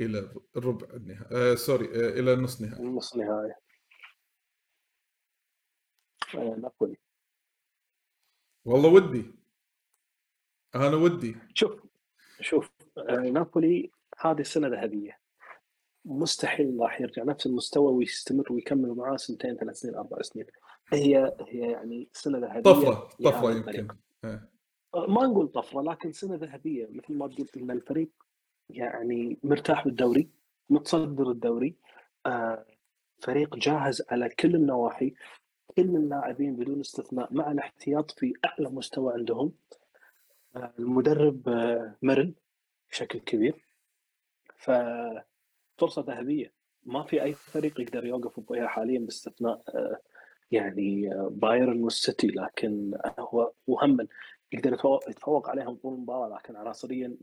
إلى 0.00 0.32
الربع 0.56 0.94
النهائي 0.94 1.52
آه 1.52 1.54
سوري 1.54 1.86
آه 1.86 2.20
إلى 2.20 2.36
نص 2.36 2.60
نهائي 2.60 2.84
نص 2.84 3.16
نهائي 3.16 3.54
آه 6.34 6.56
نابولي 6.56 6.96
والله 8.64 8.88
ودي. 8.88 9.34
أنا 10.74 10.96
ودي. 10.96 11.36
شوف 11.54 11.87
شوف 12.40 12.70
آه 12.98 13.20
نابولي 13.20 13.90
هذه 14.20 14.40
السنة 14.40 14.68
ذهبيه 14.68 15.18
مستحيل 16.04 16.76
راح 16.80 17.00
يرجع 17.00 17.24
نفس 17.24 17.46
المستوى 17.46 17.92
ويستمر 17.92 18.52
ويكمل 18.52 18.88
معاه 18.88 19.16
سنتين 19.16 19.56
ثلاث 19.56 19.76
سنين 19.76 19.94
أربع 19.94 20.22
سنين. 20.22 20.46
هي 20.92 21.36
هي 21.48 21.70
يعني 21.70 22.08
سنة 22.12 22.38
ذهبية 22.38 22.60
طفرة 22.60 23.08
طفرة 23.24 23.50
يمكن. 23.50 23.88
آه. 24.24 24.48
ما 24.94 25.26
نقول 25.26 25.48
طفرة 25.48 25.82
لكن 25.82 26.12
سنة 26.12 26.34
ذهبية 26.34 26.88
مثل 26.90 27.14
ما 27.14 27.28
تقول 27.28 27.48
إن 27.56 27.70
الفريق 27.70 28.10
يعني 28.70 29.38
مرتاح 29.42 29.84
بالدوري 29.84 30.28
متصدر 30.70 31.30
الدوري 31.30 31.76
آه 32.26 32.66
فريق 33.22 33.56
جاهز 33.56 34.02
على 34.10 34.28
كل 34.28 34.54
النواحي. 34.54 35.14
كل 35.76 35.96
اللاعبين 35.96 36.56
بدون 36.56 36.80
استثناء 36.80 37.34
مع 37.34 37.52
الاحتياط 37.52 38.10
في 38.10 38.32
أعلى 38.44 38.70
مستوى 38.70 39.12
عندهم. 39.12 39.46
آه 39.46 39.77
المدرب 40.78 41.48
آه 41.48 41.96
مرن 42.02 42.34
بشكل 42.90 43.18
كبير. 43.18 43.64
ففرصه 44.56 46.02
ذهبية. 46.02 46.52
ما 46.86 47.02
في 47.02 47.22
أي 47.22 47.34
فريق 47.34 47.80
يقدر 47.80 48.06
يوقف 48.06 48.40
بها 48.40 48.66
حاليا 48.66 48.98
باستثناء 48.98 49.62
آه 49.68 49.98
يعني 50.50 51.14
آه، 51.14 51.28
بايرن 51.32 51.82
والسيتي. 51.84 52.26
لكن 52.26 52.98
هو 53.18 53.52
وهم 53.66 54.08
يقدر 54.52 55.00
يتفوق 55.08 55.50
عليهم 55.50 55.74
طول 55.74 55.94
المباراة. 55.94 56.38
لكن 56.38 56.56
عناصريا 56.56 57.16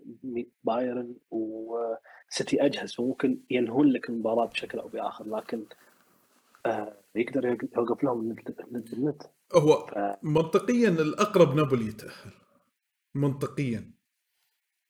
بايرن 0.64 1.16
وسيتي 1.32 2.66
أجهز. 2.66 2.94
فممكن 2.94 3.40
ينهون 3.50 3.88
لك 3.88 4.10
المباراة 4.10 4.46
بشكل 4.46 4.80
أو 4.80 4.88
بآخر. 4.88 5.26
لكن 5.28 5.66
يقدر 7.16 7.46
يوقف 7.78 8.04
لهم 8.04 8.30
ند 8.72 8.90
بالند 8.90 9.24
هو 9.54 9.88
ف... 9.88 10.18
منطقيا 10.24 10.90
الأقرب 10.90 11.56
نابولي 11.56 11.88
يتأهل. 11.88 12.32
منطقيا. 13.16 13.96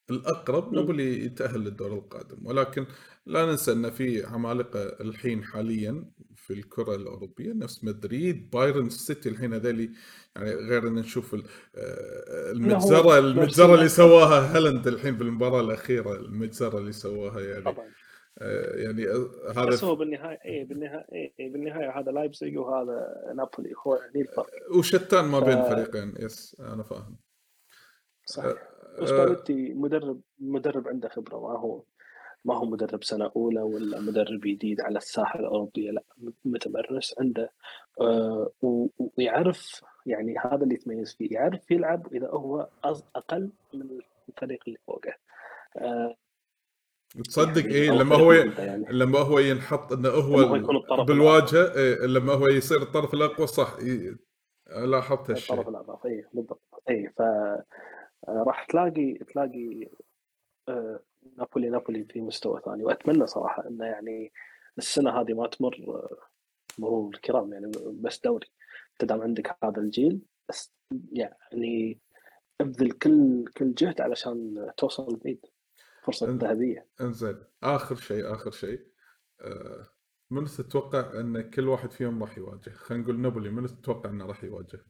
الأقرب 0.09 0.73
نابولي 0.73 1.25
يتأهل 1.25 1.59
للدور 1.59 1.93
القادم 1.93 2.45
ولكن 2.45 2.85
لا 3.25 3.45
ننسى 3.45 3.71
أن 3.71 3.89
في 3.89 4.25
عمالقة 4.25 4.83
الحين 4.83 5.43
حاليا 5.43 6.05
في 6.35 6.53
الكرة 6.53 6.95
الأوروبية 6.95 7.53
نفس 7.53 7.83
مدريد 7.83 8.49
بايرن 8.49 8.89
سيتي 8.89 9.29
الحين 9.29 9.53
هذولي 9.53 9.91
يعني 10.35 10.53
غير 10.53 10.87
أن 10.87 10.93
نشوف 10.93 11.35
آه، 11.35 11.41
المجزره 12.51 13.19
المجزرة 13.19 13.75
اللي 13.75 13.89
سواها 13.89 14.57
هالاند 14.57 14.87
الحين 14.87 15.17
بالمباراه 15.17 15.61
الأخيرة 15.61 16.15
المجزرة 16.15 16.77
اللي 16.77 16.91
سواها 16.91 17.39
يعني. 17.41 17.63
طبعا. 17.63 17.85
آه، 18.39 18.75
يعني 18.75 19.07
آه، 19.07 19.51
هذا 19.51 19.65
بس 19.65 19.83
هو 19.83 19.95
بالنهاية 19.95 20.39
اي 20.45 20.63
بالنهاية 20.63 21.31
اي 21.39 21.49
بالنهاية 21.49 21.99
هذا 21.99 22.11
لايبزيج 22.11 22.57
وهذا 22.57 23.33
نابولي 23.35 23.73
هو 23.87 23.95
يعني 23.95 24.21
الفرق 24.21 24.47
وشتان 24.77 25.25
ما 25.25 25.39
بين 25.39 25.57
الفريقين 25.57 26.13
yes 26.19 26.57
أنا 26.59 26.83
فاهم. 26.83 27.17
صحيح. 28.25 28.53
بس 29.01 29.11
بيولي 29.11 29.73
مدرب 29.73 30.21
مدرب 30.39 30.87
عنده 30.87 31.09
خبرة 31.09 31.39
ما 31.39 31.59
هو 31.59 31.83
ما 32.45 32.57
هو 32.57 32.65
مدرب 32.65 33.03
سنة 33.03 33.31
أولى 33.35 33.61
ولا 33.61 33.99
مدرب 34.01 34.39
جديد 34.39 34.81
على 34.81 34.97
الساحة 34.97 35.39
الأوروبية 35.39 35.91
لا 35.91 36.03
متمرس 36.45 37.15
عنده. 37.19 37.51
آه 38.01 38.51
ويعرف 39.17 39.81
يعني 40.05 40.35
هذا 40.37 40.63
اللي 40.63 40.75
يتميز 40.75 41.15
فيه 41.15 41.33
يعرف 41.33 41.71
يلعب 41.71 42.13
إذا 42.13 42.27
هو 42.27 42.69
أقل 43.15 43.51
من 43.73 43.99
الفريق 44.29 44.59
اللي 44.67 44.79
فوقه. 44.87 45.13
آه. 45.77 46.15
تصدق 47.23 47.61
يعني 47.61 47.73
إيه؟ 47.75 47.91
لما 47.91 48.15
هو 48.15 48.31
يعني. 48.31 48.85
لما 48.89 49.19
هو 49.19 49.39
ينحط 49.39 49.93
إنه 49.93 50.09
هو 50.09 50.59
بالواجهة 51.03 51.75
إيه 51.75 52.05
لما 52.05 52.33
هو 52.33 52.47
يصير 52.47 52.81
الطرف 52.81 53.13
الأقوى 53.13 53.47
صح 53.47 53.75
إيه 53.81 54.17
لاحظت 54.85 55.29
هالشيء. 55.29 55.55
الطرف 55.55 55.69
الأقوى 55.69 55.99
اي 56.05 56.25
بالضبط 56.33 56.61
اي 56.89 57.09
ف 57.17 57.21
راح 58.27 58.65
تلاقي 58.65 59.13
تلاقي 59.13 59.89
آه 60.69 60.99
نابولي 61.37 61.69
نابولي 61.69 62.03
في 62.03 62.21
مستوى 62.21 62.61
ثاني. 62.65 62.83
وأتمنى 62.83 63.27
صراحة 63.27 63.67
إنه 63.67 63.85
يعني 63.85 64.31
السنة 64.77 65.21
هذه 65.21 65.33
ما 65.33 65.47
تمر 65.47 66.07
مرور 66.77 67.13
الكرام 67.15 67.53
يعني 67.53 67.71
بس 67.93 68.21
دوري. 68.21 68.47
أنت 68.91 69.09
دام 69.09 69.21
عندك 69.21 69.57
هذا 69.63 69.81
الجيل 69.81 70.21
بس 70.49 70.73
يعني 71.11 71.99
ابذل 72.61 72.91
كل 72.91 73.45
كل 73.57 73.73
جهد 73.73 74.01
علشان 74.01 74.67
توصل 74.77 75.15
بعيد. 75.15 75.45
فرصة 76.03 76.31
ذهبية. 76.31 76.87
إنزين. 77.01 77.43
آخر 77.63 77.95
شيء 77.95 78.33
آخر 78.33 78.51
شيء 78.51 78.87
آه، 79.41 79.85
من 80.31 80.45
تتوقع 80.45 81.19
إن 81.19 81.41
كل 81.41 81.67
واحد 81.67 81.91
فيهم 81.91 82.23
راح 82.23 82.37
يواجه؟ 82.37 82.69
خلينا 82.69 83.03
نقول 83.03 83.19
نابولي 83.19 83.49
من 83.49 83.67
تتوقع 83.67 84.09
إنه 84.09 84.25
راح 84.25 84.43
يواجه؟ 84.43 84.85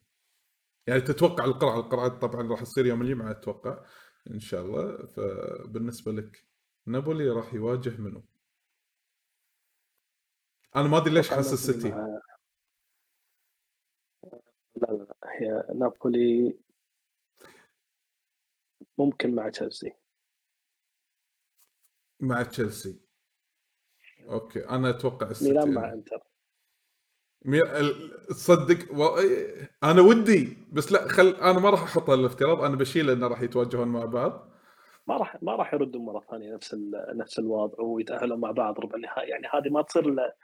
يعني 0.87 1.01
تتوقع 1.01 1.45
القرعه 1.45 1.79
القرعه 1.79 2.19
طبعا 2.19 2.47
راح 2.47 2.61
تصير 2.61 2.85
يوم 2.85 3.01
الجمعة 3.01 3.31
أتوقع 3.31 3.85
إن 4.31 4.39
شاء 4.39 4.61
الله. 4.61 5.05
فبالنسبة 5.05 6.11
لك 6.11 6.47
نابولي 6.85 7.29
راح 7.29 7.53
يواجه 7.53 8.01
منو؟ 8.01 8.23
أنا 10.75 10.87
ما 10.87 10.97
أدري 10.97 11.13
ليش 11.13 11.29
حاسس 11.29 11.53
السيتي 11.53 11.89
لا 11.89 12.21
لا 14.75 14.87
لا 14.91 15.15
هي 15.23 15.63
نابولي 15.75 16.59
ممكن 18.97 19.35
مع 19.35 19.49
تشيلسي. 19.49 19.93
مع 22.19 22.43
تشيلسي. 22.43 23.01
okay 24.19 24.69
أنا 24.69 24.89
أتوقع 24.89 25.29
السيتي 25.29 25.53
ميلان 25.53 25.73
مع 25.73 25.93
إنتر. 25.93 26.23
تصدق 28.29 28.93
و... 28.93 29.19
أنا 29.83 30.01
ودي 30.01 30.57
بس 30.71 30.91
لا 30.91 31.07
خل 31.07 31.27
أنا 31.27 31.59
ما 31.59 31.69
راح 31.69 31.83
أحط 31.83 32.09
الافتراض 32.09 32.63
أنا 32.63 32.75
بشيل 32.75 33.09
إنه 33.09 33.27
راح 33.27 33.41
يتواجهون 33.41 33.87
مع 33.87 34.05
بعض. 34.05 34.49
ما 35.07 35.17
راح 35.17 35.43
ما 35.43 35.55
راح 35.55 35.73
يردوا 35.73 36.01
مرة 36.01 36.23
ثانية 36.31 36.53
نفس 36.53 36.75
نفس 37.15 37.39
الوضع 37.39 37.83
ويتأهلون 37.83 38.39
مع 38.39 38.51
بعض 38.51 38.79
ربع 38.79 38.95
النهائي. 38.95 39.29
يعني 39.29 39.47
هذه 39.53 39.69
ما 39.69 39.81
تصير 39.81 40.09
إلا 40.09 40.35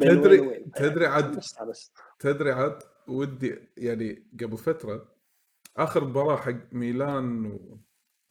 تدري 0.00 0.64
تدري 0.74 1.06
عاد 1.06 1.40
تدري 2.18 2.52
عاد 2.52 2.78
ودي 3.08 3.58
يعني 3.76 4.26
قبل 4.40 4.56
فترة 4.56 5.08
آخر 5.76 6.04
مباراة 6.04 6.36
حق 6.36 6.72
ميلان 6.72 7.46
و... 7.46 7.78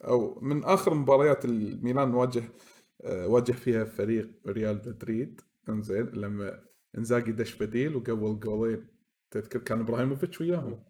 أو 0.08 0.40
من 0.42 0.64
آخر 0.64 0.94
مباريات 0.94 1.46
الميلان 1.46 2.14
واجه 2.14 2.44
آه، 3.04 3.28
واجه 3.28 3.52
فيها 3.52 3.84
فريق 3.84 4.30
ريال 4.48 4.82
مدريد. 4.86 5.42
إنزين 5.70 6.06
لما 6.06 6.69
إنزاجي 6.98 7.32
دش 7.32 7.56
بديل 7.56 7.96
وقبل 7.96 8.40
جولين 8.40 8.88
تذكر 9.32 9.60
كان 9.60 9.80
إبراهيموفيتش 9.80 10.42
وياهم. 10.42 10.84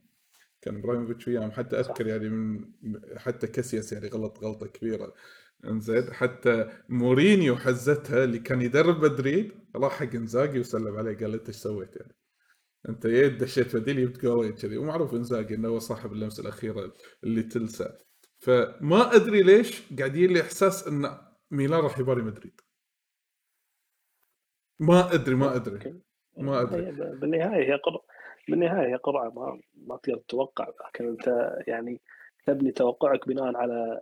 كان 0.61 0.77
إبراهيموفيتش 0.77 1.27
وياهم. 1.27 1.51
حتى 1.51 1.79
أذكر 1.79 2.07
يعني 2.07 2.29
من 2.29 2.65
حتى 3.17 3.47
كاسياس 3.47 3.93
يعني 3.93 4.07
غلط 4.07 4.43
غلطة 4.43 4.67
كبيرة. 4.67 5.13
إنزين 5.65 6.13
حتى 6.13 6.69
مورينيو 6.89 7.55
حزتها 7.55 8.23
اللي 8.23 8.39
كان 8.39 8.61
يدرب 8.61 9.03
مدريد 9.05 9.51
راح 9.75 9.93
حق 9.93 10.15
إنزاجي 10.15 10.59
وسلم 10.59 10.97
عليه 10.97 11.17
قال 11.17 11.33
إنت 11.33 11.47
إيش 11.47 11.55
سويت 11.55 11.95
يعني؟ 11.95 12.15
إنت 12.89 13.05
يا 13.05 13.27
دشيت 13.27 13.75
بديل 13.75 14.01
جبت 14.01 14.21
جولين 14.21 14.53
كذي. 14.53 14.77
ومعروف 14.77 15.13
إنزاجي 15.13 15.55
إنه 15.55 15.67
هو 15.67 15.79
صاحب 15.79 16.13
اللمسة 16.13 16.41
الأخيرة 16.41 16.93
اللي 17.23 17.43
تلسع 17.43 17.89
فما 18.37 19.15
أدري 19.15 19.43
ليش 19.43 19.83
قاعد 19.99 20.15
يجي 20.15 20.27
لي 20.27 20.41
احساس 20.41 20.87
إن 20.87 21.17
ميلان 21.51 21.79
راح 21.79 21.99
يباري 21.99 22.21
مدريد. 22.21 22.61
ما 24.79 25.13
أدري 25.13 25.35
ما 25.35 25.55
أدري. 25.55 26.01
ما 26.37 26.61
أدري. 26.61 26.91
بالنهاية 26.91 27.73
هي 27.73 27.75
قرعه 27.75 28.01
بالنهاية 28.49 28.87
هي 28.87 28.95
قرعه 28.95 29.29
ما 29.29 29.59
ما 29.87 29.97
تقدر 30.03 30.17
تتوقع 30.17 30.67
لكن 30.87 31.07
أنت 31.07 31.55
يعني 31.67 32.01
تبني 32.47 32.71
توقعك 32.71 33.27
بناء 33.27 33.57
على 33.57 34.01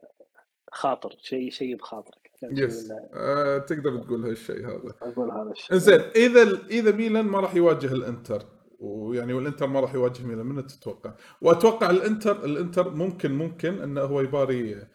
خاطر 0.71 1.15
شيء 1.21 1.49
شيء 1.49 1.75
بخاطرك. 1.75 2.31
يس 2.43 2.91
آه، 3.13 3.57
تقدر 3.57 3.97
تقول 3.97 4.25
هالشيء 4.25 4.65
هذا. 4.65 4.93
أقول 5.01 5.31
هذا 5.31 5.51
الشيء. 5.51 5.77
زين 5.77 5.99
إذا 5.99 6.41
إذا 6.69 6.91
ميلان 6.91 7.25
ما 7.25 7.39
راح 7.39 7.55
يواجه 7.55 7.93
الإنتر 7.93 8.43
ويعني 8.79 9.33
والإنتر 9.33 9.67
ما 9.67 9.79
راح 9.79 9.93
يواجه 9.93 10.23
ميلان 10.23 10.45
من 10.45 10.67
تتوقع؟ 10.67 11.13
وأتوقع 11.41 11.89
الإنتر 11.89 12.45
الإنتر 12.45 12.89
ممكن 12.89 13.31
ممكن 13.31 13.81
إنه 13.81 14.01
هو 14.01 14.21
يباري 14.21 14.87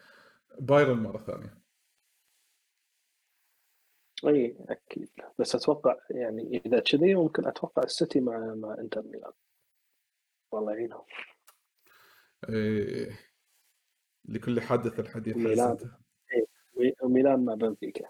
بايرن 0.59 0.97
مرة 0.97 1.23
ثانية. 1.27 1.62
اي 4.25 4.57
أكيد 4.69 5.09
بس 5.39 5.55
أتوقع 5.55 5.97
يعني 6.09 6.61
إذا 6.65 6.79
كذي 6.79 7.15
ممكن 7.15 7.47
أتوقع 7.47 7.83
السيتي 7.83 8.19
مع 8.19 8.55
مع 8.55 8.75
إنتر 8.79 9.01
ميلان. 9.01 9.31
والله 10.51 10.73
يعينهم. 10.73 11.05
إيه 12.49 13.19
لكل 14.25 14.61
حادث 14.61 14.99
الحديث 14.99 15.37
ميلان 15.37 15.77
إيه 16.33 16.93
ميلان 17.03 17.45
مع 17.45 17.53
بنفيكا. 17.53 18.09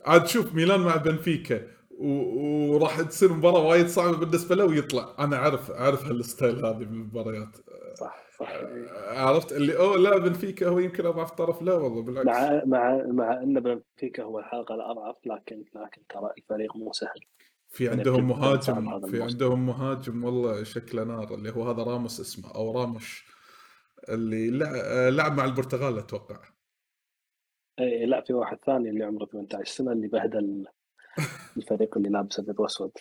عاد 0.00 0.26
شوف 0.26 0.54
ميلان 0.54 0.80
مع 0.80 0.96
بنفيكا 0.96 1.81
وراح 1.98 3.00
تصير 3.00 3.32
مباراة 3.32 3.66
وايد 3.66 3.86
صعبة 3.86 4.16
بالنسبة 4.16 4.54
له 4.54 4.64
ويطلع. 4.64 5.14
أنا 5.18 5.36
أعرف 5.36 5.70
أعرف 5.70 6.06
هالستايل 6.06 6.66
هذه 6.66 6.78
من 6.78 7.00
المباريات. 7.00 7.56
صح 7.94 8.22
صح. 8.38 8.52
عرفت؟ 9.08 9.52
اللي 9.52 9.78
أوه 9.78 9.96
لا 9.96 10.18
بنفيكا 10.18 10.68
هو 10.68 10.78
يمكن 10.78 11.06
أضعف 11.06 11.30
طرف 11.30 11.62
لا 11.62 11.74
والله 11.74 12.02
بالعكس. 12.02 12.26
مع 12.26 12.62
مع 12.64 13.04
مع 13.06 13.42
إن 13.42 13.60
بنفيكا 13.60 14.22
هو 14.22 14.38
الحلقة 14.38 14.74
الأضعف 14.74 15.16
لكن 15.26 15.64
لكن 15.74 16.02
ترى 16.08 16.30
الفريق 16.38 16.76
مو 16.76 16.92
سهل. 16.92 17.20
في 17.68 17.88
عندهم 17.88 18.28
مهاجم 18.28 19.00
في 19.00 19.22
عندهم 19.22 19.66
مهاجم 19.66 20.24
والله 20.24 20.62
شكله 20.62 21.04
نار 21.04 21.34
اللي 21.34 21.50
هو 21.50 21.70
هذا 21.70 21.82
راموس 21.82 22.20
اسمه 22.20 22.54
أو 22.54 22.80
راموش 22.80 23.26
اللي 24.08 24.50
لعب 25.10 25.36
مع 25.36 25.44
البرتغال 25.44 25.98
أتوقع. 25.98 26.40
اي 27.80 28.06
لا 28.06 28.20
في 28.20 28.32
واحد 28.32 28.58
ثاني 28.66 28.90
اللي 28.90 29.04
عمره 29.04 29.26
18 29.26 29.64
سنة 29.64 29.92
اللي 29.92 30.08
بهدل 30.08 30.66
الفريق 31.56 31.96
اللي 31.96 32.08
لابس 32.08 32.38
أبيض 32.38 32.60
وأسود. 32.60 32.92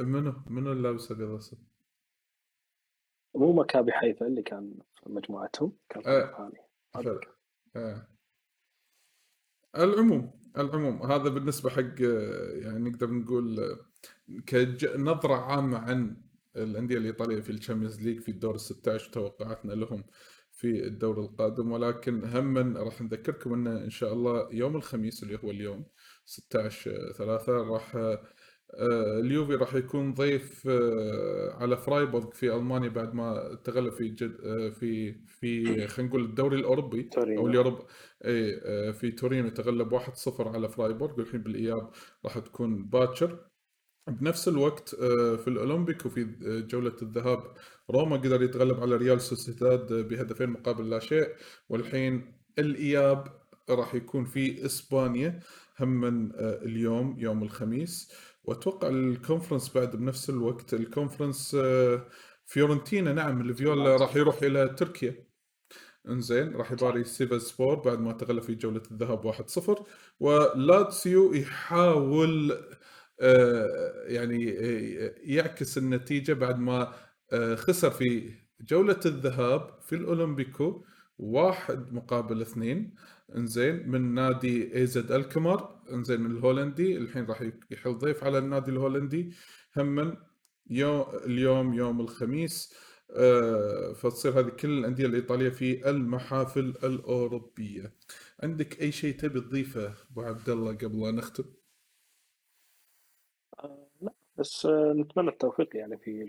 منو 0.00 0.34
منو 0.46 0.72
اللي 0.72 0.82
لابس 0.82 1.12
أبيض 1.12 1.28
وأسود؟ 1.28 1.58
مو 3.34 3.52
مكابي 3.52 3.92
حيفا 3.92 4.26
اللي 4.26 4.42
كان 4.42 4.74
في 4.94 5.10
مجموعتهم 5.10 5.72
كان 5.88 6.02
فريق 6.02 6.36
ثاني 6.36 6.58
آه. 7.76 8.06
العموم 9.76 10.30
العموم 10.58 11.02
هذا 11.02 11.28
بالنسبة 11.28 11.70
حق 11.70 12.00
يعني 12.62 12.90
نقدر 12.90 13.10
نقول 13.10 13.76
كنظره 14.48 15.34
عامة 15.34 15.78
عن 15.78 16.16
الأندية 16.56 16.98
الإيطالية 16.98 17.40
في 17.40 17.50
ال 17.50 17.55
Champions 17.55 18.02
League 18.02 18.20
في 18.20 18.30
الدور 18.30 18.54
ال 18.54 18.60
16 18.60 19.08
وتوقعاتنا 19.08 19.72
لهم 19.72 20.04
في 20.52 20.86
الدور 20.86 21.20
القادم. 21.20 21.72
ولكن 21.72 22.24
هم 22.24 22.76
راح 22.76 23.02
نذكركم 23.02 23.52
إنه 23.52 23.84
إن 23.84 23.90
شاء 23.90 24.12
الله 24.12 24.48
يوم 24.52 24.76
الخميس 24.76 25.22
اللي 25.22 25.38
هو 25.44 25.50
اليوم 25.50 25.84
16 26.24 27.12
3 27.12 27.52
راح 27.52 27.96
آه، 28.74 29.20
اليوفي 29.20 29.54
راح 29.54 29.74
يكون 29.74 30.14
ضيف 30.14 30.68
آه، 30.68 31.56
على 31.60 31.76
فرايبورغ 31.76 32.30
في 32.30 32.54
ألمانيا 32.54 32.88
بعد 32.88 33.14
ما 33.14 33.58
تغلب 33.64 33.92
في 33.92 34.08
جد 34.08 34.36
آه، 34.44 34.68
في 34.68 35.12
في 35.26 35.86
خلينا 35.86 36.08
نقول 36.10 36.24
الدوري 36.24 36.56
الأوروبي 36.56 37.02
تورينو. 37.02 37.40
أو 37.40 37.46
ال 37.46 37.52
Europa 37.52 37.86
إي 38.24 38.92
في 38.92 39.10
تورينو 39.10 39.48
تغلب 39.48 40.00
1-0 40.00 40.48
على 40.48 40.68
فرايبورغ 40.68 41.18
والحين 41.18 41.42
بالإياب 41.42 41.90
راح 42.24 42.38
تكون 42.38 42.84
باكر 42.84 43.46
بنفس 44.08 44.48
الوقت 44.48 44.94
في 45.40 45.48
الأولمبيك 45.48 46.06
وفي 46.06 46.24
جولة 46.70 46.96
الذهاب 47.02 47.54
روما 47.90 48.16
قدر 48.16 48.42
يتغلب 48.42 48.80
على 48.80 48.96
ريال 48.96 49.20
سوسيداد 49.20 49.92
بهدفين 49.92 50.50
مقابل 50.50 50.90
لا 50.90 50.98
شيء 50.98 51.28
والحين 51.68 52.34
الإياب 52.58 53.39
راح 53.74 53.94
يكون 53.94 54.24
في 54.24 54.66
إسبانيا 54.66 55.40
هم 55.80 55.88
من 55.88 56.30
اليوم 56.36 57.16
يوم 57.18 57.42
الخميس. 57.42 58.12
وأتوقع 58.44 58.88
ال 58.88 58.96
Conference 58.96 59.74
بعد 59.74 59.96
بنفس 59.96 60.30
الوقت. 60.30 60.74
ال 60.74 60.82
Conference 60.82 61.56
آه، 61.60 62.06
فيورنتينا 62.46 63.12
نعم 63.12 63.40
الفيولا 63.40 63.96
راح 63.96 64.16
يروح 64.16 64.42
إلى 64.42 64.68
تركيا. 64.68 65.24
إنزين 66.08 66.56
راح 66.56 66.72
يباري 66.72 67.04
سيفاس 67.04 67.38
سبور 67.38 67.74
بعد 67.74 68.00
ما 68.00 68.12
تغلب 68.12 68.42
في 68.42 68.54
جولة 68.54 68.82
الذهاب 68.90 69.24
1-0 69.24 69.84
ولاتسيو 70.20 71.32
يحاول 71.34 72.52
آه، 73.20 74.04
يعني 74.06 74.58
آه، 74.58 75.14
يعكس 75.22 75.78
النتيجة 75.78 76.32
بعد 76.32 76.58
ما 76.58 76.92
خسر 77.54 77.90
في 77.90 78.34
جولة 78.60 79.00
الذهاب 79.06 79.80
في 79.82 79.94
الأولمبيكو. 79.94 80.84
واحد 81.20 81.92
مقابل 81.92 82.40
اثنين. 82.42 82.94
انزين 83.36 83.88
من 83.88 84.14
نادي 84.14 84.74
ايزد 84.76 85.12
الكمر 85.12 85.80
انزين 85.92 86.20
من 86.20 86.30
الهولندي 86.30 86.96
الحين 86.96 87.24
راح 87.26 87.42
يحل 87.70 87.98
ضيف 87.98 88.24
على 88.24 88.38
النادي 88.38 88.70
الهولندي. 88.70 89.34
هم 89.76 90.16
يوم 90.70 91.04
اليوم 91.26 91.74
يوم 91.74 92.00
الخميس. 92.00 92.74
آه 93.16 93.92
فتصير 93.92 94.40
هذه 94.40 94.48
كل 94.48 94.78
الأندية 94.78 95.06
الإيطالية 95.06 95.48
في 95.50 95.90
المحافل 95.90 96.74
الأوروبية. 96.84 97.94
عندك 98.42 98.80
أي 98.82 98.92
شيء 98.92 99.16
تبي 99.16 99.40
تضيفه 99.40 99.94
أبو 100.10 100.22
عبد 100.22 100.48
الله 100.48 100.72
قبل 100.76 101.00
لا 101.00 101.10
نختم؟ 101.10 101.44
آه 103.58 103.88
لا 104.00 104.12
بس 104.36 104.66
آه 104.66 104.92
نتمنى 104.92 105.28
التوفيق 105.28 105.76
يعني 105.76 105.98
في 105.98 106.24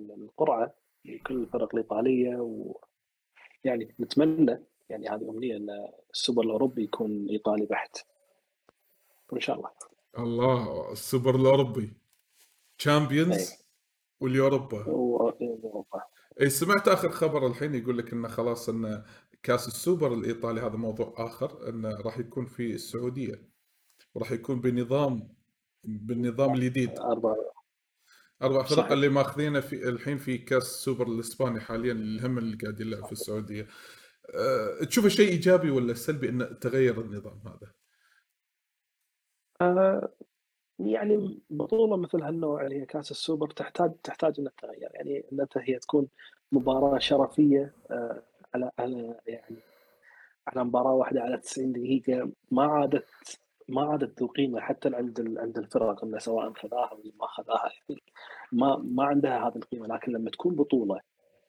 القرعة 0.00 0.74
لكل 1.04 1.34
الفرق 1.42 1.74
الإيطالية 1.74 2.40
ويعني 3.66 3.94
نتمنى 4.00 4.62
يعني 4.88 5.08
هذه 5.08 5.30
امنيه 5.30 5.56
أن 5.56 5.68
السوبر 6.14 6.42
الأوروبي 6.42 6.84
يكون 6.84 7.28
إيطالي 7.30 7.66
بحت. 7.66 7.98
وان 9.30 9.40
شاء 9.40 9.56
الله. 9.56 9.70
الله 10.18 10.92
السوبر 10.92 11.36
الأوروبي. 11.36 11.92
Champions 12.78 13.52
وال 14.20 14.35
Europa. 14.35 14.88
واوروبا 14.88 16.02
اي 16.40 16.50
سمعت 16.50 16.88
آخر 16.88 17.10
خبر 17.10 17.46
الحين 17.46 17.74
يقول 17.74 17.98
لك 17.98 18.12
انه 18.12 18.28
خلاص 18.28 18.68
إن 18.68 19.04
كأس 19.42 19.68
السوبر 19.68 20.14
الإيطالي 20.14 20.60
هذا 20.60 20.76
موضوع 20.76 21.14
آخر 21.16 21.68
انه 21.68 22.00
راح 22.00 22.18
يكون 22.18 22.46
في 22.46 22.74
السعودية. 22.74 23.42
وراح 24.14 24.32
يكون 24.32 24.60
بنظام 24.60 25.28
بالنظام 25.84 26.54
الجديد. 26.54 26.98
أربع 26.98 27.34
أربع 28.42 28.62
فرق 28.62 28.92
اللي 28.92 29.08
ماخذينه 29.08 29.60
في 29.60 29.88
الحين 29.88 30.18
في 30.18 30.38
كاس 30.38 30.62
السوبر 30.62 31.06
الإسباني 31.06 31.60
حاليا 31.60 31.92
اللي 31.92 32.26
هم 32.26 32.38
اللي 32.38 32.56
قاعد 32.56 32.80
يلعب 32.80 33.04
في 33.04 33.12
السعودية. 33.12 33.66
أه 34.34 34.84
تشوفه 34.84 35.08
شيء 35.08 35.28
إيجابي 35.28 35.70
ولا 35.70 35.94
سلبي 35.94 36.28
انه 36.28 36.44
تغير 36.44 37.00
النظام 37.00 37.42
هذا؟ 37.46 37.72
أه 39.60 40.08
يعني 40.78 41.40
بطولة 41.50 41.96
مثل 41.96 42.22
هالنوع 42.22 42.62
اللي 42.62 42.80
هي 42.80 42.86
كاس 42.86 43.10
السوبر 43.10 43.50
تحتاج 43.50 43.92
تحتاج 44.02 44.34
إنها 44.38 44.52
تتغير. 44.56 44.90
يعني 44.94 45.24
إنها 45.32 45.48
هي 45.56 45.78
تكون 45.78 46.08
مباراة 46.52 46.98
شرفية 46.98 47.74
أه 47.90 48.22
على 48.54 48.70
على 48.78 49.20
يعني 49.26 49.56
على 50.46 50.64
مباراة 50.64 50.92
واحدة 50.92 51.20
على 51.20 51.38
90 51.38 51.72
دقيقة. 51.72 52.30
ما 52.50 52.64
عادت 52.64 53.06
ما 53.68 53.82
عادت 53.84 54.20
ذو 54.20 54.26
قيمة 54.26 54.60
حتى 54.60 54.88
عند 54.94 55.38
عند 55.38 55.58
الفرق 55.58 56.04
إنه 56.04 56.18
سواء 56.18 56.52
خذاها 56.52 56.92
ولا 56.92 57.12
ما 57.20 57.26
خذاها 57.26 57.70
يعني. 57.88 58.02
ما 58.52 58.76
ما 58.76 59.04
عندها 59.04 59.48
هذه 59.48 59.56
القيمة 59.56 59.86
لكن 59.86 60.12
لما 60.12 60.30
تكون 60.30 60.54
بطولة 60.54 61.00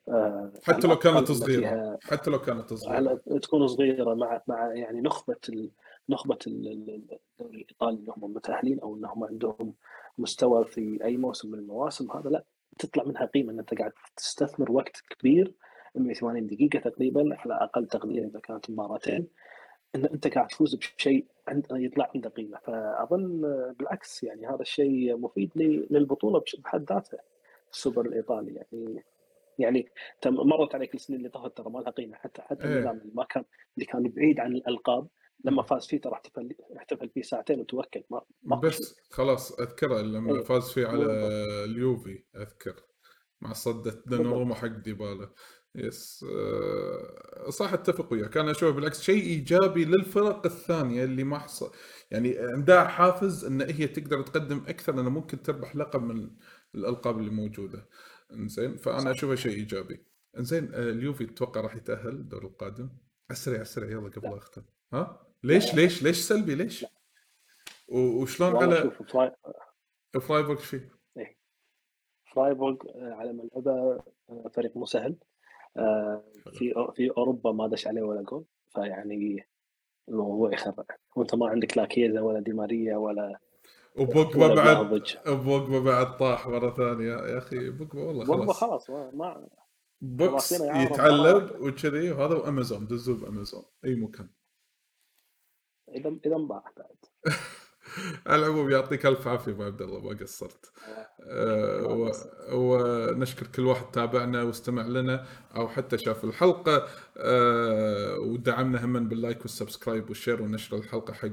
آه، 0.10 0.52
حتى 0.64 0.88
لو 0.88 0.96
كانت 0.96 1.32
صغيرة 1.32 1.98
حتى 2.04 2.32
لو 2.32 2.40
كانت 2.40 2.74
صغيرة. 2.74 3.22
تكون 3.42 3.68
صغيرة 3.68 4.14
مع 4.14 4.42
مع 4.48 4.74
يعني 4.74 5.02
نخبة 5.02 5.70
نخبة 6.10 6.38
الدوري 6.48 7.22
الإيطالي 7.42 7.98
اللي 7.98 8.14
هم 8.18 8.34
متأهلين 8.34 8.80
أو 8.80 8.96
انهم 8.96 9.24
عندهم 9.24 9.74
مستوى 10.18 10.66
في 10.66 11.00
أي 11.04 11.18
موسم 11.18 11.52
من 11.52 11.60
المواسم 11.60 12.12
هذا 12.12 12.30
لا 12.30 12.44
تطلع 12.80 13.04
منها 13.04 13.26
قيمة 13.26 13.54
إن 13.54 13.60
أنت 13.60 13.74
قاعد 13.74 13.92
تستثمر 14.18 14.72
وقت 14.72 15.02
كبير 15.10 15.54
180 15.96 16.48
دقيقة 16.48 16.80
تقريبا 16.80 17.36
على 17.38 17.54
أقل 17.54 17.88
تقدير 17.88 18.26
إذا 18.26 18.40
كانت 18.40 18.70
مباراتين. 18.70 19.28
إن 19.96 20.06
أنت 20.06 20.28
قاعد 20.28 20.48
تفوز 20.48 20.76
بشيء 20.76 21.26
عند 21.48 21.68
يطلع 21.72 22.12
عنده 22.16 22.30
قيمة. 22.30 22.60
فأظن 22.64 23.42
بالعكس 23.80 24.24
يعني 24.24 24.48
هذا 24.48 24.62
الشيء 24.62 25.18
مفيد 25.18 25.52
للبطولة 25.90 26.44
بحد 26.58 26.92
ذاتها 26.94 27.20
السوبر 27.72 28.06
الإيطالي. 28.06 28.54
يعني 28.56 29.04
يعني 29.60 29.90
مرت 30.26 30.76
عليك 30.76 30.96
السنين 30.96 31.20
اللي 31.20 31.30
طافت 31.30 31.58
ترى 31.58 31.70
ما 31.70 31.80
لها 31.80 31.92
قيمة. 31.92 32.16
حتى 32.16 32.42
حتى 32.42 32.64
إيه. 32.64 32.74
النظام 32.74 32.98
اللي 32.98 33.12
ما 33.14 33.24
كان 33.24 33.44
اللي 33.76 33.86
كان 33.86 34.04
بعيد 34.04 34.40
عن 34.40 34.56
الألقاب 34.56 35.08
لما 35.44 35.64
فاز 35.64 35.88
فيه 35.88 36.02
ترى 36.02 36.14
احتفل 36.14 36.56
احتفل 36.78 37.10
فيه 37.10 37.22
ساعتين 37.22 37.60
وتوكل. 37.60 38.04
ما, 38.10 38.22
ما 38.44 38.56
بس 38.56 38.96
خلاص 39.12 39.60
أذكره 39.60 40.02
لما 40.02 40.36
إيه. 40.36 40.44
فاز 40.44 40.72
فيه 40.72 40.88
على 40.88 41.04
اليوفي 41.66 42.24
اذكر 42.36 42.76
مع 43.42 43.54
صدة 43.54 44.04
دوناروما 44.06 44.56
حق 44.56 44.68
ديبالا. 44.68 45.30
يس 45.78 46.26
أه 46.30 47.50
صح 47.50 47.74
اتفق 47.74 48.14
وياك 48.14 48.38
أنا 48.38 48.52
أشوف 48.52 48.76
بالعكس 48.76 49.02
شيء 49.02 49.24
إيجابي 49.24 49.86
للفرق 49.86 50.46
الثانية 50.46 51.04
اللي 51.04 51.24
ما 51.24 51.40
حصل 51.40 51.72
يعني 52.12 52.38
عندها 52.40 52.84
حافز 52.88 53.46
إن 53.46 53.62
هي 53.62 53.88
تقدر 53.88 54.22
تقدم 54.22 54.64
أكثر 54.68 54.96
لأنه 54.96 55.10
ممكن 55.10 55.44
تربح 55.44 55.76
لقب 55.76 56.04
من 56.04 56.30
الألقاب 56.76 57.20
اللي 57.20 57.32
موجودة. 57.32 57.90
إنزين 58.34 58.78
فأنا 58.78 59.12
أشوفه 59.12 59.36
شيء 59.36 59.52
إيجابي. 59.52 60.06
إنزين 60.38 60.74
آه، 60.74 60.90
اليوفي 60.90 61.26
تتوقع 61.26 61.62
راح 61.62 61.76
يتأهل 61.76 62.10
الدور 62.10 62.46
القادم؟ 62.46 62.90
أسرع 63.32 63.62
أسرع 63.62 63.90
يلا 63.90 64.10
قبل 64.10 64.30
لا. 64.30 64.38
اختم 64.38 64.62
ها؟ 64.94 65.28
ليش 65.44 65.76
ليش 65.76 66.04
ليش 66.04 66.18
سلبي؟ 66.18 66.56
ليش؟ 66.56 66.86
وشلون 67.88 68.56
على 68.56 68.92
فرايبورغ 70.22 70.60
فيه 70.60 70.92
إيه. 71.18 71.38
فرايبورغ 72.34 72.78
آه، 72.96 73.14
على 73.14 73.34
ملعبه 73.34 74.04
آه، 74.30 74.52
فريق 74.54 74.78
مو 74.78 74.86
سهل. 74.86 75.16
في 76.54 76.92
في 76.96 77.12
أوروبا 77.18 77.52
ما 77.52 77.68
دش 77.68 77.88
عليه 77.88 78.02
ولا 78.02 78.22
جول 78.22 78.46
فيعني 78.74 79.48
الموضوع 80.10 80.54
يخرع 80.54 80.86
وأنت 81.16 81.36
ما 81.36 81.48
عندك 81.48 81.78
لا 81.78 81.86
كيزا 81.86 82.22
ولا 82.22 82.40
دي 82.40 82.54
ماريا 82.54 82.98
ولا 82.98 83.40
وبوجبا 83.96 84.56
بعد 84.56 85.04
بوجبا 85.28 85.80
بعد 85.80 86.18
طاح 86.18 86.48
مرة 86.48 86.70
ثانية. 86.70 87.12
يا 87.12 87.38
أخي 87.38 87.70
بوجبا 87.70 88.04
والله 88.04 88.26
خلاص. 88.26 88.38
بوجبا 88.38 88.54
خلاص 88.54 88.90
ما 88.90 89.48
بوكس 90.02 90.52
يتعلم 90.52 91.68
وكذي 91.68 92.12
وهذا 92.12 92.36
وامازون 92.36 92.88
دزوه 92.88 93.18
بامازون 93.18 93.64
أي 93.86 93.96
مكان. 93.96 94.30
اذا 95.90 96.18
إذا 96.26 96.36
انباع 96.36 96.64
بعد. 96.78 96.96
على 98.28 98.46
العموم 98.46 98.72
يعطيك 98.72 99.06
ألف 99.06 99.28
عافية 99.28 99.52
أبو 99.52 99.64
عبد 99.64 99.82
الله 99.82 100.00
ما 100.00 100.10
قصرت. 100.22 100.72
أه 101.22 102.14
ونشكر 102.54 103.48
كل 103.48 103.62
واحد 103.66 103.92
تابعنا 103.92 104.44
واستمع 104.44 104.88
لنا 104.88 105.26
أو 105.56 105.68
حتى 105.68 105.98
شاف 105.98 106.24
الحلقة. 106.24 106.88
أه 107.18 108.20
ودعمنا 108.20 108.86
هم 108.86 109.08
بال 109.10 109.21
like 109.21 109.42
وال 109.42 109.54
subscribe 109.54 110.10
وال 110.10 110.19
share 110.19 110.42
ونشر 110.42 110.78
الحلقة 110.78 111.14
حق 111.14 111.30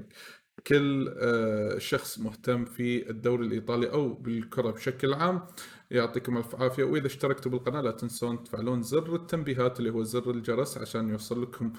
كل 0.67 1.15
آه، 1.19 1.79
شخص 1.79 2.19
مهتم 2.19 2.65
في 2.65 3.11
الدوري 3.11 3.47
الإيطالي 3.47 3.91
أو 3.93 4.13
بالكرة 4.15 4.71
بشكل 4.71 5.15
عام. 5.15 5.47
يعطيكم 5.91 6.37
ألف 6.39 6.55
عافية. 6.63 6.85
وإذا 6.85 7.07
اشتركتوا 7.07 7.51
بالقناة 7.51 7.81
لا 7.81 7.91
تنسون 7.91 8.45
تفعلون 8.45 8.83
زر 8.83 9.15
التنبيهات 9.15 9.79
اللي 9.79 9.91
هو 9.91 10.03
زر 10.03 10.31
الجرس 10.31 10.79
عشان 10.79 11.09
يوصل 11.11 11.43
لكم 11.43 11.73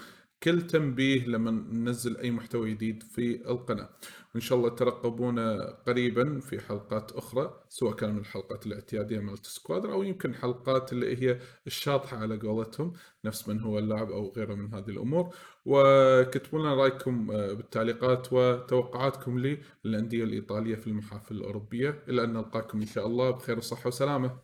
كل 0.46 0.68
تنبيه 0.68 1.26
لما 1.26 1.52
ننزل 1.52 2.18
أي 2.18 2.32
محتوى 2.32 2.74
جديد 2.74 3.04
في 3.04 3.50
القناة. 3.50 3.90
وإن 4.34 4.42
شاء 4.42 4.58
الله 4.58 4.70
ترقبونا 4.70 5.72
قريبا 5.88 6.40
في 6.40 6.60
حلقات 6.60 7.12
أخرى 7.12 7.64
سواء 7.70 7.96
كان 7.96 8.14
من 8.14 8.20
الحلقات 8.20 8.66
الاعتيادية 8.68 9.20
مالت 9.20 9.46
سكوادر 9.46 9.94
أو 9.94 10.04
يمكن 10.04 10.36
حلقات 10.36 10.94
اللي 10.94 11.24
هي 11.24 11.40
الشاطحة 11.68 12.18
على 12.18 12.38
قولتهم 12.38 12.94
نفس 13.26 13.48
من 13.48 13.62
هو 13.62 13.80
اللاعب 13.80 14.12
أو 14.12 14.34
غيره 14.38 14.56
من 14.56 14.74
هذه 14.74 14.90
الأمور. 14.90 15.36
وكتبوا 15.66 16.60
لنا 16.60 16.76
رأيكم 16.76 17.32
آه، 17.32 17.54
بالتعليقات 17.54 18.34
وتوقعاتكم 18.34 19.58
للأندية 19.86 20.24
الإيطالية 20.24 20.76
في 20.76 20.88
المحافل 20.88 21.36
الأوروبية. 21.36 22.04
إلى 22.10 22.24
أن 22.24 22.34
نلقاكم 22.34 22.82
إن 22.82 22.88
شاء 22.88 23.08
الله 23.08 23.32
بخير 23.32 23.58
وصحة 23.58 23.88
وسلامة. 23.88 24.40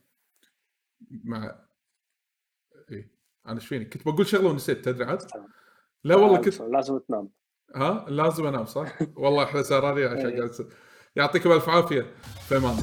مع 1.24 1.56
إيه. 2.92 3.12
أنا 3.48 3.56
إيش 3.56 3.68
فيني؟ 3.68 3.86
كنت 3.86 4.06
بقول 4.06 4.28
شغلة 4.28 4.50
ونسيت 4.50 4.86
تدري 4.86 5.06
عاد؟ 5.06 5.22
لا 6.04 6.16
والله 6.16 6.38
كنت 6.38 6.62
لازم 6.62 7.00
تنام 7.00 7.30
ها 7.76 8.06
لازم 8.10 8.48
أنام 8.48 8.66
صح؟ 8.66 9.00
والله 9.18 9.44
إحنا 9.44 9.62
سهرانين 9.62 10.08
عشان 10.08 10.30
إيه. 10.30 10.52
يعطيكم 11.16 11.52
ألف 11.52 11.70
عافية 11.70 12.06
في 12.48 12.58
أمان 12.58 12.76